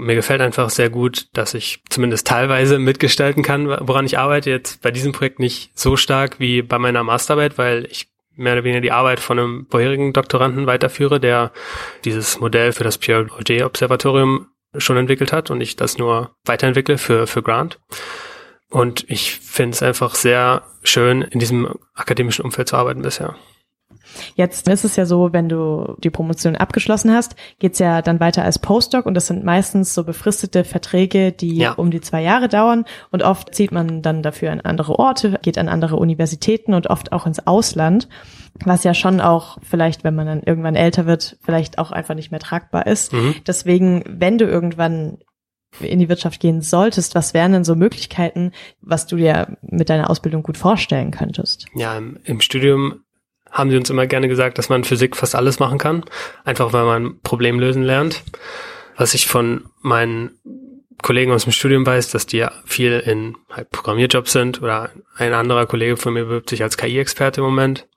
Mir 0.00 0.14
gefällt 0.14 0.40
einfach 0.40 0.70
sehr 0.70 0.90
gut, 0.90 1.28
dass 1.32 1.54
ich 1.54 1.82
zumindest 1.88 2.26
teilweise 2.26 2.78
mitgestalten 2.78 3.42
kann, 3.42 3.68
woran 3.68 4.06
ich 4.06 4.18
arbeite. 4.18 4.50
Jetzt 4.50 4.82
bei 4.82 4.90
diesem 4.90 5.12
Projekt 5.12 5.38
nicht 5.38 5.70
so 5.78 5.96
stark 5.96 6.40
wie 6.40 6.62
bei 6.62 6.78
meiner 6.78 7.04
Masterarbeit, 7.04 7.58
weil 7.58 7.86
ich 7.90 8.08
mehr 8.36 8.54
oder 8.54 8.64
weniger 8.64 8.80
die 8.80 8.92
Arbeit 8.92 9.20
von 9.20 9.38
einem 9.38 9.66
vorherigen 9.70 10.12
Doktoranden 10.12 10.66
weiterführe, 10.66 11.20
der 11.20 11.52
dieses 12.04 12.40
Modell 12.40 12.72
für 12.72 12.84
das 12.84 12.98
Pierre 12.98 13.26
Auger 13.30 13.66
Observatorium 13.66 14.46
schon 14.76 14.96
entwickelt 14.96 15.32
hat 15.32 15.50
und 15.50 15.60
ich 15.60 15.76
das 15.76 15.98
nur 15.98 16.34
weiterentwickle 16.44 16.96
für, 16.98 17.26
für 17.26 17.42
Grant. 17.42 17.78
Und 18.70 19.04
ich 19.10 19.32
finde 19.34 19.74
es 19.74 19.82
einfach 19.82 20.14
sehr 20.14 20.62
schön, 20.82 21.22
in 21.22 21.40
diesem 21.40 21.74
akademischen 21.94 22.44
Umfeld 22.44 22.68
zu 22.68 22.76
arbeiten 22.76 23.02
bisher. 23.02 23.34
Jetzt 24.34 24.68
ist 24.68 24.84
es 24.84 24.96
ja 24.96 25.06
so, 25.06 25.32
wenn 25.32 25.48
du 25.48 25.96
die 26.02 26.10
Promotion 26.10 26.56
abgeschlossen 26.56 27.12
hast, 27.12 27.36
geht's 27.58 27.78
ja 27.78 28.02
dann 28.02 28.20
weiter 28.20 28.44
als 28.44 28.58
Postdoc 28.58 29.06
und 29.06 29.14
das 29.14 29.26
sind 29.26 29.44
meistens 29.44 29.94
so 29.94 30.04
befristete 30.04 30.64
Verträge, 30.64 31.32
die 31.32 31.56
ja. 31.56 31.72
um 31.72 31.90
die 31.90 32.00
zwei 32.00 32.22
Jahre 32.22 32.48
dauern 32.48 32.84
und 33.10 33.22
oft 33.22 33.54
zieht 33.54 33.72
man 33.72 34.02
dann 34.02 34.22
dafür 34.22 34.52
an 34.52 34.60
andere 34.60 34.98
Orte, 34.98 35.38
geht 35.42 35.58
an 35.58 35.68
andere 35.68 35.96
Universitäten 35.96 36.74
und 36.74 36.88
oft 36.88 37.12
auch 37.12 37.26
ins 37.26 37.46
Ausland, 37.46 38.08
was 38.64 38.84
ja 38.84 38.94
schon 38.94 39.20
auch 39.20 39.58
vielleicht, 39.62 40.04
wenn 40.04 40.14
man 40.14 40.26
dann 40.26 40.42
irgendwann 40.42 40.76
älter 40.76 41.06
wird, 41.06 41.38
vielleicht 41.42 41.78
auch 41.78 41.92
einfach 41.92 42.14
nicht 42.14 42.30
mehr 42.30 42.40
tragbar 42.40 42.86
ist. 42.86 43.12
Mhm. 43.12 43.34
Deswegen, 43.46 44.04
wenn 44.06 44.38
du 44.38 44.44
irgendwann 44.44 45.18
in 45.78 46.00
die 46.00 46.08
Wirtschaft 46.08 46.40
gehen 46.40 46.62
solltest, 46.62 47.14
was 47.14 47.32
wären 47.32 47.52
denn 47.52 47.64
so 47.64 47.76
Möglichkeiten, 47.76 48.52
was 48.80 49.06
du 49.06 49.16
dir 49.16 49.56
mit 49.62 49.88
deiner 49.88 50.10
Ausbildung 50.10 50.42
gut 50.42 50.56
vorstellen 50.56 51.10
könntest? 51.10 51.66
Ja, 51.74 51.96
im, 51.96 52.18
im 52.24 52.40
Studium 52.40 53.04
haben 53.50 53.70
sie 53.70 53.76
uns 53.76 53.90
immer 53.90 54.06
gerne 54.06 54.28
gesagt, 54.28 54.58
dass 54.58 54.68
man 54.68 54.84
Physik 54.84 55.16
fast 55.16 55.34
alles 55.34 55.58
machen 55.58 55.78
kann, 55.78 56.04
einfach 56.44 56.72
weil 56.72 56.84
man 56.84 57.20
Problem 57.22 57.58
lösen 57.58 57.82
lernt. 57.82 58.22
Was 58.96 59.14
ich 59.14 59.26
von 59.26 59.64
meinen 59.80 60.38
Kollegen 61.02 61.32
aus 61.32 61.44
dem 61.44 61.52
Studium 61.52 61.86
weiß, 61.86 62.10
dass 62.10 62.26
die 62.26 62.38
ja 62.38 62.52
viel 62.64 63.00
in 63.00 63.36
halt 63.50 63.70
Programmierjobs 63.70 64.32
sind 64.32 64.62
oder 64.62 64.90
ein 65.16 65.32
anderer 65.32 65.66
Kollege 65.66 65.96
von 65.96 66.12
mir 66.12 66.24
bewirbt 66.24 66.50
sich 66.50 66.62
als 66.62 66.76
KI-Experte 66.76 67.40
im 67.40 67.46
Moment. 67.46 67.88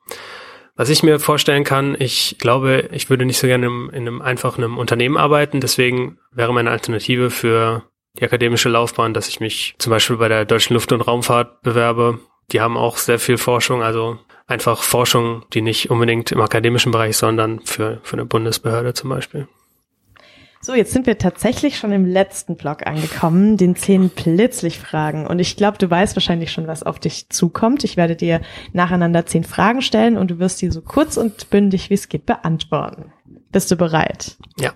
Was 0.76 0.90
ich 0.90 1.04
mir 1.04 1.20
vorstellen 1.20 1.64
kann, 1.64 1.96
ich 2.00 2.38
glaube, 2.40 2.90
ich 2.92 3.10
würde 3.10 3.26
nicht 3.26 3.38
so 3.38 3.46
gerne 3.46 3.68
in 3.68 3.94
einem 3.94 4.22
einfachen 4.22 4.64
Unternehmen 4.64 5.18
arbeiten, 5.18 5.62
deswegen 5.62 6.18
wäre 6.32 6.54
meine 6.54 6.72
Alternative 6.72 7.30
für 7.30 7.84
die 8.20 8.24
akademische 8.24 8.70
Laufbahn, 8.70 9.14
dass 9.14 9.28
ich 9.28 9.40
mich 9.40 9.76
zum 9.78 9.92
Beispiel 9.92 10.18
bei 10.18 10.30
der 10.30 10.46
Deutschen 10.46 10.74
Luft- 10.74 10.92
und 10.92 11.02
Raumfahrt 11.02 11.62
bewerbe 11.62 12.20
Die 12.52 12.62
haben 12.62 12.78
auch 12.78 12.98
sehr 12.98 13.20
viel 13.20 13.38
Forschung, 13.38 13.82
also 13.82 14.20
einfach 14.48 14.84
Forschung, 14.84 15.44
die 15.54 15.62
nicht 15.62 15.90
unbedingt 15.90 16.32
im 16.32 16.42
akademischen 16.42 16.92
Bereich, 16.92 17.18
sondern 17.18 17.62
für, 17.62 18.00
für 18.04 18.14
eine 18.14 18.26
Bundesbehörde 18.26 18.94
zum 18.94 19.10
Beispiel. 19.10 19.48
So, 20.66 20.74
jetzt 20.74 20.94
sind 20.94 21.08
wir 21.08 21.18
tatsächlich 21.18 21.78
schon 21.78 21.92
im 21.92 22.06
letzten 22.06 22.56
Block 22.56 22.88
angekommen, 22.88 23.58
den 23.58 23.76
zehn 23.76 24.08
Blitzlicht-Fragen. 24.08 25.28
Und 25.28 25.40
ich 25.40 25.58
glaube, 25.58 25.78
du 25.78 25.90
weißt 25.90 26.16
wahrscheinlich 26.16 26.54
schon, 26.54 26.68
was 26.68 26.84
auf 26.84 27.00
dich 27.00 27.28
zukommt. 27.28 27.84
Ich 27.84 27.98
werde 27.98 28.16
dir 28.16 28.40
nacheinander 28.72 29.26
zehn 29.26 29.44
Fragen 29.44 29.82
stellen 29.82 30.18
und 30.18 30.32
du 30.32 30.40
wirst 30.40 30.62
die 30.62 30.72
so 30.72 30.82
kurz 30.82 31.18
und 31.18 31.50
bündig 31.50 31.90
wie 31.90 31.96
es 31.96 32.08
geht 32.08 32.26
beantworten. 32.26 33.12
Bist 33.52 33.72
du 33.72 33.76
bereit? 33.76 34.38
Ja. 34.58 34.72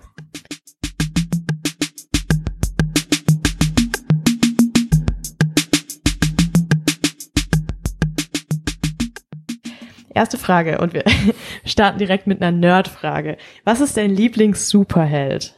Erste 10.18 10.36
Frage 10.36 10.78
und 10.78 10.94
wir 10.94 11.04
starten 11.64 12.00
direkt 12.00 12.26
mit 12.26 12.42
einer 12.42 12.50
Nerd-Frage. 12.50 13.36
Was 13.62 13.80
ist 13.80 13.96
dein 13.96 14.10
Lieblings-Superheld? 14.10 15.54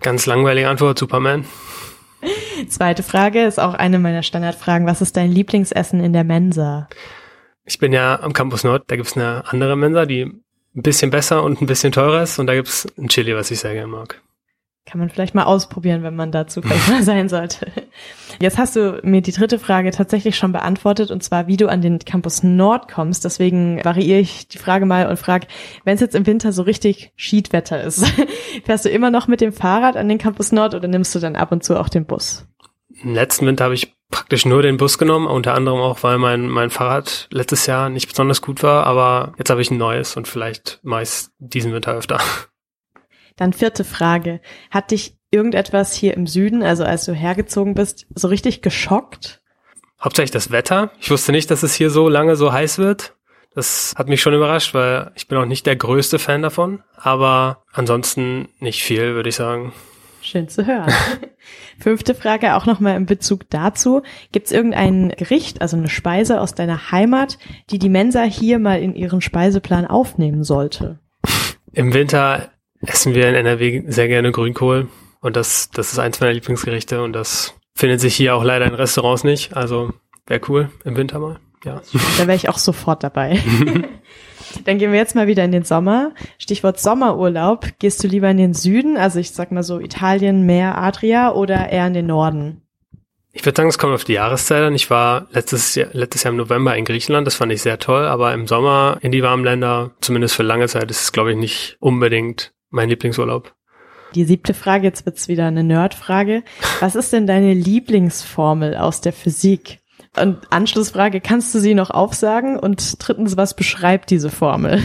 Ganz 0.00 0.24
langweilige 0.24 0.68
Antwort, 0.68 1.00
Superman. 1.00 1.44
Zweite 2.68 3.02
Frage 3.02 3.42
ist 3.42 3.58
auch 3.58 3.74
eine 3.74 3.98
meiner 3.98 4.22
Standardfragen. 4.22 4.86
Was 4.86 5.02
ist 5.02 5.16
dein 5.16 5.32
Lieblingsessen 5.32 5.98
in 5.98 6.12
der 6.12 6.22
Mensa? 6.22 6.88
Ich 7.64 7.80
bin 7.80 7.92
ja 7.92 8.20
am 8.20 8.32
Campus 8.32 8.62
Nord, 8.62 8.84
da 8.86 8.94
gibt's 8.94 9.16
eine 9.16 9.42
andere 9.48 9.74
Mensa, 9.74 10.06
die 10.06 10.26
ein 10.26 10.42
bisschen 10.74 11.10
besser 11.10 11.42
und 11.42 11.60
ein 11.60 11.66
bisschen 11.66 11.90
teurer 11.90 12.22
ist 12.22 12.38
und 12.38 12.46
da 12.46 12.54
gibt's 12.54 12.86
ein 12.96 13.08
Chili, 13.08 13.34
was 13.34 13.50
ich 13.50 13.58
sehr 13.58 13.74
gerne 13.74 13.88
mag. 13.88 14.22
Kann 14.84 14.98
man 14.98 15.10
vielleicht 15.10 15.34
mal 15.34 15.44
ausprobieren, 15.44 16.02
wenn 16.02 16.16
man 16.16 16.32
dazu 16.32 16.60
sein 17.02 17.28
sollte. 17.28 17.66
Jetzt 18.40 18.58
hast 18.58 18.74
du 18.74 19.00
mir 19.04 19.22
die 19.22 19.32
dritte 19.32 19.60
Frage 19.60 19.92
tatsächlich 19.92 20.36
schon 20.36 20.50
beantwortet 20.50 21.12
und 21.12 21.22
zwar, 21.22 21.46
wie 21.46 21.56
du 21.56 21.68
an 21.68 21.82
den 21.82 22.00
Campus 22.00 22.42
Nord 22.42 22.90
kommst. 22.90 23.24
Deswegen 23.24 23.82
variiere 23.84 24.18
ich 24.18 24.48
die 24.48 24.58
Frage 24.58 24.84
mal 24.84 25.08
und 25.08 25.18
frage, 25.18 25.46
wenn 25.84 25.94
es 25.94 26.00
jetzt 26.00 26.16
im 26.16 26.26
Winter 26.26 26.52
so 26.52 26.62
richtig 26.62 27.12
Schiedwetter 27.14 27.82
ist, 27.82 28.04
fährst 28.64 28.84
du 28.84 28.88
immer 28.88 29.10
noch 29.10 29.28
mit 29.28 29.40
dem 29.40 29.52
Fahrrad 29.52 29.96
an 29.96 30.08
den 30.08 30.18
Campus 30.18 30.50
Nord 30.50 30.74
oder 30.74 30.88
nimmst 30.88 31.14
du 31.14 31.20
dann 31.20 31.36
ab 31.36 31.52
und 31.52 31.62
zu 31.62 31.78
auch 31.78 31.88
den 31.88 32.04
Bus? 32.04 32.48
Im 33.02 33.14
letzten 33.14 33.46
Winter 33.46 33.64
habe 33.64 33.74
ich 33.74 33.94
praktisch 34.10 34.46
nur 34.46 34.62
den 34.62 34.76
Bus 34.76 34.98
genommen, 34.98 35.26
unter 35.26 35.54
anderem 35.54 35.80
auch, 35.80 36.02
weil 36.02 36.18
mein, 36.18 36.48
mein 36.48 36.70
Fahrrad 36.70 37.28
letztes 37.30 37.66
Jahr 37.66 37.88
nicht 37.88 38.08
besonders 38.08 38.42
gut 38.42 38.62
war, 38.62 38.86
aber 38.86 39.32
jetzt 39.38 39.50
habe 39.50 39.62
ich 39.62 39.70
ein 39.70 39.78
neues 39.78 40.16
und 40.16 40.28
vielleicht 40.28 40.80
meist 40.82 41.32
diesen 41.38 41.72
Winter 41.72 41.94
öfter. 41.94 42.20
Dann 43.36 43.52
vierte 43.52 43.84
Frage. 43.84 44.40
Hat 44.70 44.90
dich 44.90 45.16
irgendetwas 45.30 45.94
hier 45.94 46.14
im 46.14 46.26
Süden, 46.26 46.62
also 46.62 46.84
als 46.84 47.04
du 47.04 47.12
hergezogen 47.12 47.74
bist, 47.74 48.06
so 48.14 48.28
richtig 48.28 48.62
geschockt? 48.62 49.42
Hauptsächlich 50.00 50.32
das 50.32 50.50
Wetter. 50.50 50.90
Ich 51.00 51.10
wusste 51.10 51.32
nicht, 51.32 51.50
dass 51.50 51.62
es 51.62 51.74
hier 51.74 51.90
so 51.90 52.08
lange 52.08 52.36
so 52.36 52.52
heiß 52.52 52.78
wird. 52.78 53.14
Das 53.54 53.94
hat 53.96 54.08
mich 54.08 54.20
schon 54.20 54.34
überrascht, 54.34 54.74
weil 54.74 55.12
ich 55.14 55.28
bin 55.28 55.38
auch 55.38 55.44
nicht 55.44 55.66
der 55.66 55.76
größte 55.76 56.18
Fan 56.18 56.42
davon. 56.42 56.82
Aber 56.96 57.62
ansonsten 57.72 58.48
nicht 58.58 58.82
viel, 58.82 59.14
würde 59.14 59.28
ich 59.28 59.36
sagen. 59.36 59.72
Schön 60.22 60.48
zu 60.48 60.66
hören. 60.66 60.92
Fünfte 61.78 62.14
Frage 62.14 62.54
auch 62.54 62.64
nochmal 62.64 62.96
in 62.96 63.06
Bezug 63.06 63.50
dazu. 63.50 64.02
Gibt 64.30 64.46
es 64.46 64.52
irgendein 64.52 65.10
Gericht, 65.10 65.60
also 65.60 65.76
eine 65.76 65.88
Speise 65.88 66.40
aus 66.40 66.54
deiner 66.54 66.92
Heimat, 66.92 67.38
die 67.70 67.78
die 67.78 67.88
Mensa 67.88 68.22
hier 68.22 68.58
mal 68.58 68.80
in 68.80 68.94
ihren 68.94 69.20
Speiseplan 69.20 69.86
aufnehmen 69.86 70.44
sollte? 70.44 71.00
Im 71.72 71.92
Winter 71.92 72.50
essen 72.82 73.14
wir 73.14 73.28
in 73.28 73.34
NRW 73.34 73.82
sehr 73.86 74.08
gerne 74.08 74.32
Grünkohl 74.32 74.88
und 75.20 75.36
das, 75.36 75.70
das 75.70 75.92
ist 75.92 75.98
eins 75.98 76.20
meiner 76.20 76.32
Lieblingsgerichte 76.32 77.02
und 77.02 77.12
das 77.12 77.54
findet 77.74 78.00
sich 78.00 78.14
hier 78.14 78.34
auch 78.34 78.44
leider 78.44 78.66
in 78.66 78.74
Restaurants 78.74 79.24
nicht. 79.24 79.56
Also 79.56 79.92
wäre 80.26 80.40
cool 80.48 80.70
im 80.84 80.96
Winter 80.96 81.18
mal. 81.18 81.38
Ja. 81.64 81.80
Da 82.18 82.26
wäre 82.26 82.36
ich 82.36 82.48
auch 82.48 82.58
sofort 82.58 83.02
dabei. 83.02 83.38
Dann 84.64 84.78
gehen 84.78 84.92
wir 84.92 84.98
jetzt 84.98 85.14
mal 85.14 85.28
wieder 85.28 85.44
in 85.44 85.52
den 85.52 85.62
Sommer. 85.62 86.12
Stichwort 86.38 86.78
Sommerurlaub. 86.78 87.66
Gehst 87.78 88.02
du 88.04 88.08
lieber 88.08 88.30
in 88.30 88.36
den 88.36 88.54
Süden, 88.54 88.96
also 88.96 89.18
ich 89.18 89.30
sag 89.30 89.50
mal 89.52 89.62
so 89.62 89.78
Italien, 89.80 90.44
Meer, 90.44 90.76
Adria 90.76 91.32
oder 91.32 91.70
eher 91.70 91.86
in 91.86 91.94
den 91.94 92.06
Norden? 92.06 92.62
Ich 93.32 93.46
würde 93.46 93.56
sagen, 93.56 93.70
es 93.70 93.78
kommt 93.78 93.94
auf 93.94 94.04
die 94.04 94.12
Jahreszeit 94.12 94.62
an. 94.62 94.74
Ich 94.74 94.90
war 94.90 95.26
letztes 95.30 95.74
Jahr, 95.74 95.88
letztes 95.92 96.24
Jahr 96.24 96.32
im 96.32 96.36
November 96.36 96.76
in 96.76 96.84
Griechenland, 96.84 97.26
das 97.26 97.36
fand 97.36 97.50
ich 97.50 97.62
sehr 97.62 97.78
toll, 97.78 98.04
aber 98.04 98.34
im 98.34 98.46
Sommer 98.46 98.98
in 99.00 99.10
die 99.10 99.22
warmen 99.22 99.44
Länder, 99.44 99.92
zumindest 100.00 100.34
für 100.34 100.42
lange 100.42 100.68
Zeit, 100.68 100.90
ist 100.90 101.02
es, 101.02 101.12
glaube 101.12 101.30
ich, 101.30 101.38
nicht 101.38 101.76
unbedingt 101.80 102.52
mein 102.72 102.88
Lieblingsurlaub. 102.88 103.54
Die 104.14 104.24
siebte 104.24 104.52
Frage, 104.52 104.84
jetzt 104.86 105.06
wird's 105.06 105.28
wieder 105.28 105.46
eine 105.46 105.64
Nerdfrage. 105.64 106.42
Was 106.80 106.96
ist 106.96 107.12
denn 107.12 107.26
deine 107.26 107.54
Lieblingsformel 107.54 108.76
aus 108.76 109.00
der 109.00 109.12
Physik? 109.12 109.78
Und 110.16 110.52
Anschlussfrage, 110.52 111.20
kannst 111.20 111.54
du 111.54 111.58
sie 111.58 111.74
noch 111.74 111.90
aufsagen? 111.90 112.58
Und 112.58 112.96
drittens, 112.98 113.36
was 113.36 113.56
beschreibt 113.56 114.10
diese 114.10 114.28
Formel? 114.28 114.82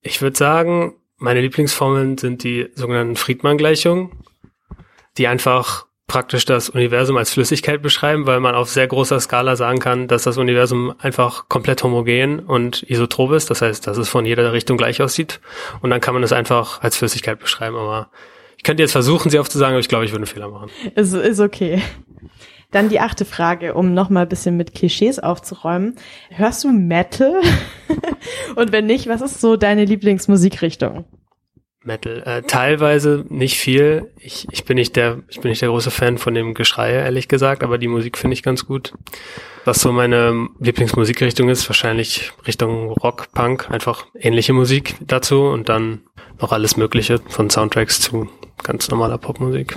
Ich 0.00 0.22
würde 0.22 0.38
sagen, 0.38 0.94
meine 1.18 1.42
Lieblingsformeln 1.42 2.16
sind 2.16 2.42
die 2.42 2.68
sogenannten 2.74 3.16
Friedmann-Gleichungen, 3.16 4.12
die 5.18 5.26
einfach 5.26 5.86
praktisch 6.10 6.44
das 6.44 6.68
Universum 6.68 7.16
als 7.16 7.30
Flüssigkeit 7.30 7.82
beschreiben, 7.82 8.26
weil 8.26 8.40
man 8.40 8.56
auf 8.56 8.68
sehr 8.68 8.88
großer 8.88 9.20
Skala 9.20 9.54
sagen 9.54 9.78
kann, 9.78 10.08
dass 10.08 10.24
das 10.24 10.38
Universum 10.38 10.92
einfach 10.98 11.48
komplett 11.48 11.84
homogen 11.84 12.40
und 12.40 12.82
isotrop 12.90 13.30
ist. 13.30 13.48
Das 13.48 13.62
heißt, 13.62 13.86
dass 13.86 13.96
es 13.96 14.08
von 14.08 14.26
jeder 14.26 14.52
Richtung 14.52 14.76
gleich 14.76 15.00
aussieht. 15.00 15.40
Und 15.82 15.90
dann 15.90 16.00
kann 16.00 16.12
man 16.12 16.24
es 16.24 16.32
einfach 16.32 16.82
als 16.82 16.96
Flüssigkeit 16.96 17.38
beschreiben. 17.38 17.76
Aber 17.76 18.10
ich 18.56 18.64
könnte 18.64 18.82
jetzt 18.82 18.90
versuchen, 18.90 19.30
sie 19.30 19.38
aufzusagen, 19.38 19.74
aber 19.74 19.80
ich 19.80 19.88
glaube, 19.88 20.04
ich 20.04 20.10
würde 20.10 20.24
einen 20.24 20.26
Fehler 20.26 20.48
machen. 20.48 20.68
Ist, 20.96 21.14
ist 21.14 21.38
okay. 21.38 21.80
Dann 22.72 22.88
die 22.88 22.98
achte 22.98 23.24
Frage, 23.24 23.74
um 23.74 23.94
nochmal 23.94 24.24
ein 24.24 24.28
bisschen 24.28 24.56
mit 24.56 24.74
Klischees 24.74 25.20
aufzuräumen. 25.20 25.94
Hörst 26.30 26.64
du 26.64 26.72
Metal? 26.72 27.40
und 28.56 28.72
wenn 28.72 28.86
nicht, 28.86 29.06
was 29.06 29.22
ist 29.22 29.40
so 29.40 29.56
deine 29.56 29.84
Lieblingsmusikrichtung? 29.84 31.04
Metal. 31.82 32.22
Äh, 32.24 32.42
teilweise 32.42 33.24
nicht 33.28 33.58
viel. 33.58 34.10
Ich, 34.18 34.46
ich 34.50 34.64
bin 34.64 34.76
nicht 34.76 34.96
der, 34.96 35.20
ich 35.28 35.40
bin 35.40 35.50
nicht 35.50 35.62
der 35.62 35.70
große 35.70 35.90
Fan 35.90 36.18
von 36.18 36.34
dem 36.34 36.54
Geschrei, 36.54 36.92
ehrlich 36.92 37.28
gesagt, 37.28 37.62
aber 37.62 37.78
die 37.78 37.88
Musik 37.88 38.18
finde 38.18 38.34
ich 38.34 38.42
ganz 38.42 38.66
gut. 38.66 38.92
Was 39.64 39.80
so 39.80 39.92
meine 39.92 40.48
Lieblingsmusikrichtung 40.58 41.48
ist, 41.48 41.68
wahrscheinlich 41.68 42.32
Richtung 42.46 42.90
Rock, 42.90 43.28
Punk, 43.32 43.70
einfach 43.70 44.06
ähnliche 44.14 44.52
Musik 44.52 44.96
dazu 45.00 45.44
und 45.44 45.68
dann 45.68 46.00
noch 46.40 46.52
alles 46.52 46.76
Mögliche 46.76 47.20
von 47.28 47.50
Soundtracks 47.50 48.00
zu 48.00 48.28
ganz 48.62 48.90
normaler 48.90 49.18
Popmusik. 49.18 49.76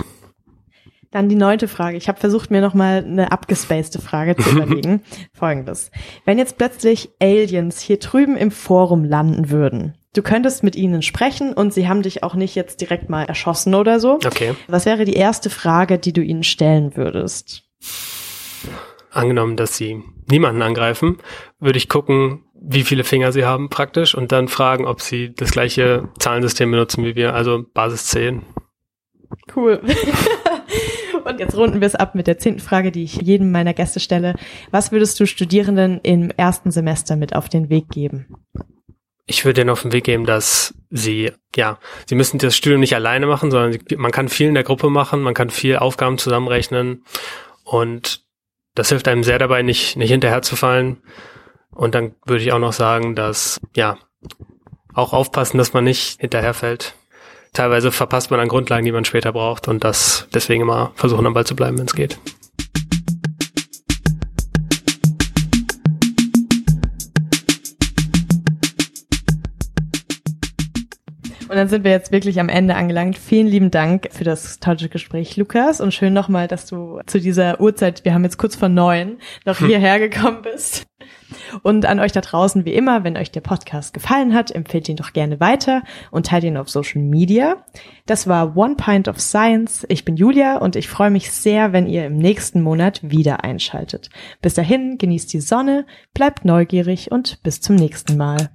Dann 1.10 1.28
die 1.28 1.36
neunte 1.36 1.68
Frage. 1.68 1.96
Ich 1.96 2.08
habe 2.08 2.18
versucht, 2.18 2.50
mir 2.50 2.60
nochmal 2.60 3.04
eine 3.04 3.30
abgespacede 3.30 4.00
Frage 4.00 4.36
zu 4.36 4.50
überlegen. 4.56 5.02
Folgendes. 5.32 5.90
Wenn 6.24 6.38
jetzt 6.38 6.58
plötzlich 6.58 7.10
Aliens 7.20 7.80
hier 7.80 7.98
drüben 7.98 8.36
im 8.36 8.50
Forum 8.50 9.04
landen 9.04 9.48
würden, 9.50 9.94
Du 10.14 10.22
könntest 10.22 10.62
mit 10.62 10.76
ihnen 10.76 11.02
sprechen 11.02 11.52
und 11.52 11.74
sie 11.74 11.88
haben 11.88 12.02
dich 12.02 12.22
auch 12.22 12.36
nicht 12.36 12.54
jetzt 12.54 12.80
direkt 12.80 13.10
mal 13.10 13.24
erschossen 13.24 13.74
oder 13.74 13.98
so. 13.98 14.14
Okay. 14.24 14.54
Was 14.68 14.86
wäre 14.86 15.04
die 15.04 15.14
erste 15.14 15.50
Frage, 15.50 15.98
die 15.98 16.12
du 16.12 16.22
ihnen 16.22 16.44
stellen 16.44 16.96
würdest? 16.96 17.64
Angenommen, 19.10 19.56
dass 19.56 19.76
sie 19.76 20.02
niemanden 20.30 20.62
angreifen, 20.62 21.18
würde 21.58 21.78
ich 21.78 21.88
gucken, 21.88 22.44
wie 22.54 22.84
viele 22.84 23.02
Finger 23.02 23.32
sie 23.32 23.44
haben 23.44 23.68
praktisch 23.68 24.14
und 24.14 24.30
dann 24.30 24.46
fragen, 24.46 24.86
ob 24.86 25.00
sie 25.00 25.34
das 25.34 25.50
gleiche 25.50 26.08
Zahlensystem 26.20 26.70
benutzen 26.70 27.04
wie 27.04 27.16
wir, 27.16 27.34
also 27.34 27.64
Basis 27.74 28.06
10. 28.06 28.42
Cool. 29.54 29.80
Und 31.24 31.40
jetzt 31.40 31.56
runden 31.56 31.80
wir 31.80 31.86
es 31.86 31.94
ab 31.94 32.14
mit 32.14 32.26
der 32.26 32.36
zehnten 32.36 32.60
Frage, 32.60 32.92
die 32.92 33.02
ich 33.02 33.14
jedem 33.14 33.50
meiner 33.50 33.72
Gäste 33.72 33.98
stelle. 33.98 34.34
Was 34.70 34.92
würdest 34.92 35.18
du 35.18 35.26
Studierenden 35.26 35.98
im 36.02 36.30
ersten 36.30 36.70
Semester 36.70 37.16
mit 37.16 37.34
auf 37.34 37.48
den 37.48 37.70
Weg 37.70 37.88
geben? 37.88 38.26
Ich 39.26 39.44
würde 39.44 39.60
denen 39.60 39.70
auf 39.70 39.82
den 39.82 39.92
Weg 39.92 40.04
geben, 40.04 40.26
dass 40.26 40.74
sie, 40.90 41.32
ja, 41.56 41.78
sie 42.06 42.14
müssen 42.14 42.38
das 42.38 42.56
Studium 42.56 42.80
nicht 42.80 42.94
alleine 42.94 43.26
machen, 43.26 43.50
sondern 43.50 43.80
man 43.96 44.12
kann 44.12 44.28
viel 44.28 44.48
in 44.48 44.54
der 44.54 44.64
Gruppe 44.64 44.90
machen, 44.90 45.22
man 45.22 45.34
kann 45.34 45.50
viel 45.50 45.76
Aufgaben 45.76 46.18
zusammenrechnen 46.18 47.04
und 47.64 48.22
das 48.74 48.88
hilft 48.88 49.08
einem 49.08 49.24
sehr 49.24 49.38
dabei, 49.38 49.62
nicht, 49.62 49.96
nicht 49.96 50.10
hinterherzufallen. 50.10 51.02
Und 51.70 51.94
dann 51.94 52.14
würde 52.26 52.42
ich 52.42 52.52
auch 52.52 52.58
noch 52.58 52.72
sagen, 52.72 53.14
dass, 53.14 53.60
ja, 53.74 53.98
auch 54.92 55.12
aufpassen, 55.12 55.58
dass 55.58 55.72
man 55.72 55.84
nicht 55.84 56.20
hinterherfällt. 56.20 56.94
Teilweise 57.52 57.92
verpasst 57.92 58.30
man 58.30 58.40
an 58.40 58.48
Grundlagen, 58.48 58.84
die 58.84 58.92
man 58.92 59.04
später 59.04 59.32
braucht 59.32 59.68
und 59.68 59.84
das 59.84 60.28
deswegen 60.34 60.62
immer 60.62 60.92
versuchen 60.96 61.26
am 61.26 61.34
Ball 61.34 61.46
zu 61.46 61.56
bleiben, 61.56 61.78
wenn 61.78 61.86
es 61.86 61.94
geht. 61.94 62.18
Und 71.54 71.58
dann 71.58 71.68
sind 71.68 71.84
wir 71.84 71.92
jetzt 71.92 72.10
wirklich 72.10 72.40
am 72.40 72.48
Ende 72.48 72.74
angelangt. 72.74 73.16
Vielen 73.16 73.46
lieben 73.46 73.70
Dank 73.70 74.08
für 74.10 74.24
das 74.24 74.58
tolle 74.58 74.88
Gespräch, 74.88 75.36
Lukas. 75.36 75.80
Und 75.80 75.94
schön 75.94 76.12
nochmal, 76.12 76.48
dass 76.48 76.66
du 76.66 76.98
zu 77.06 77.20
dieser 77.20 77.60
Uhrzeit, 77.60 78.04
wir 78.04 78.12
haben 78.12 78.24
jetzt 78.24 78.38
kurz 78.38 78.56
vor 78.56 78.68
neun, 78.68 79.18
noch 79.44 79.60
hm. 79.60 79.68
hierher 79.68 80.00
gekommen 80.00 80.42
bist. 80.42 80.84
Und 81.62 81.86
an 81.86 82.00
euch 82.00 82.10
da 82.10 82.22
draußen 82.22 82.64
wie 82.64 82.74
immer, 82.74 83.04
wenn 83.04 83.16
euch 83.16 83.30
der 83.30 83.40
Podcast 83.40 83.94
gefallen 83.94 84.34
hat, 84.34 84.50
empfehlt 84.50 84.88
ihn 84.88 84.96
doch 84.96 85.12
gerne 85.12 85.38
weiter 85.38 85.84
und 86.10 86.26
teilt 86.26 86.42
ihn 86.42 86.56
auf 86.56 86.68
Social 86.68 87.00
Media. 87.00 87.64
Das 88.06 88.26
war 88.26 88.56
One 88.56 88.74
Pint 88.74 89.06
of 89.06 89.20
Science. 89.20 89.86
Ich 89.88 90.04
bin 90.04 90.16
Julia 90.16 90.56
und 90.56 90.74
ich 90.74 90.88
freue 90.88 91.10
mich 91.10 91.30
sehr, 91.30 91.72
wenn 91.72 91.86
ihr 91.86 92.04
im 92.04 92.16
nächsten 92.16 92.62
Monat 92.62 92.98
wieder 93.04 93.44
einschaltet. 93.44 94.10
Bis 94.42 94.54
dahin, 94.54 94.98
genießt 94.98 95.32
die 95.32 95.40
Sonne, 95.40 95.86
bleibt 96.14 96.44
neugierig 96.44 97.12
und 97.12 97.44
bis 97.44 97.60
zum 97.60 97.76
nächsten 97.76 98.16
Mal. 98.16 98.50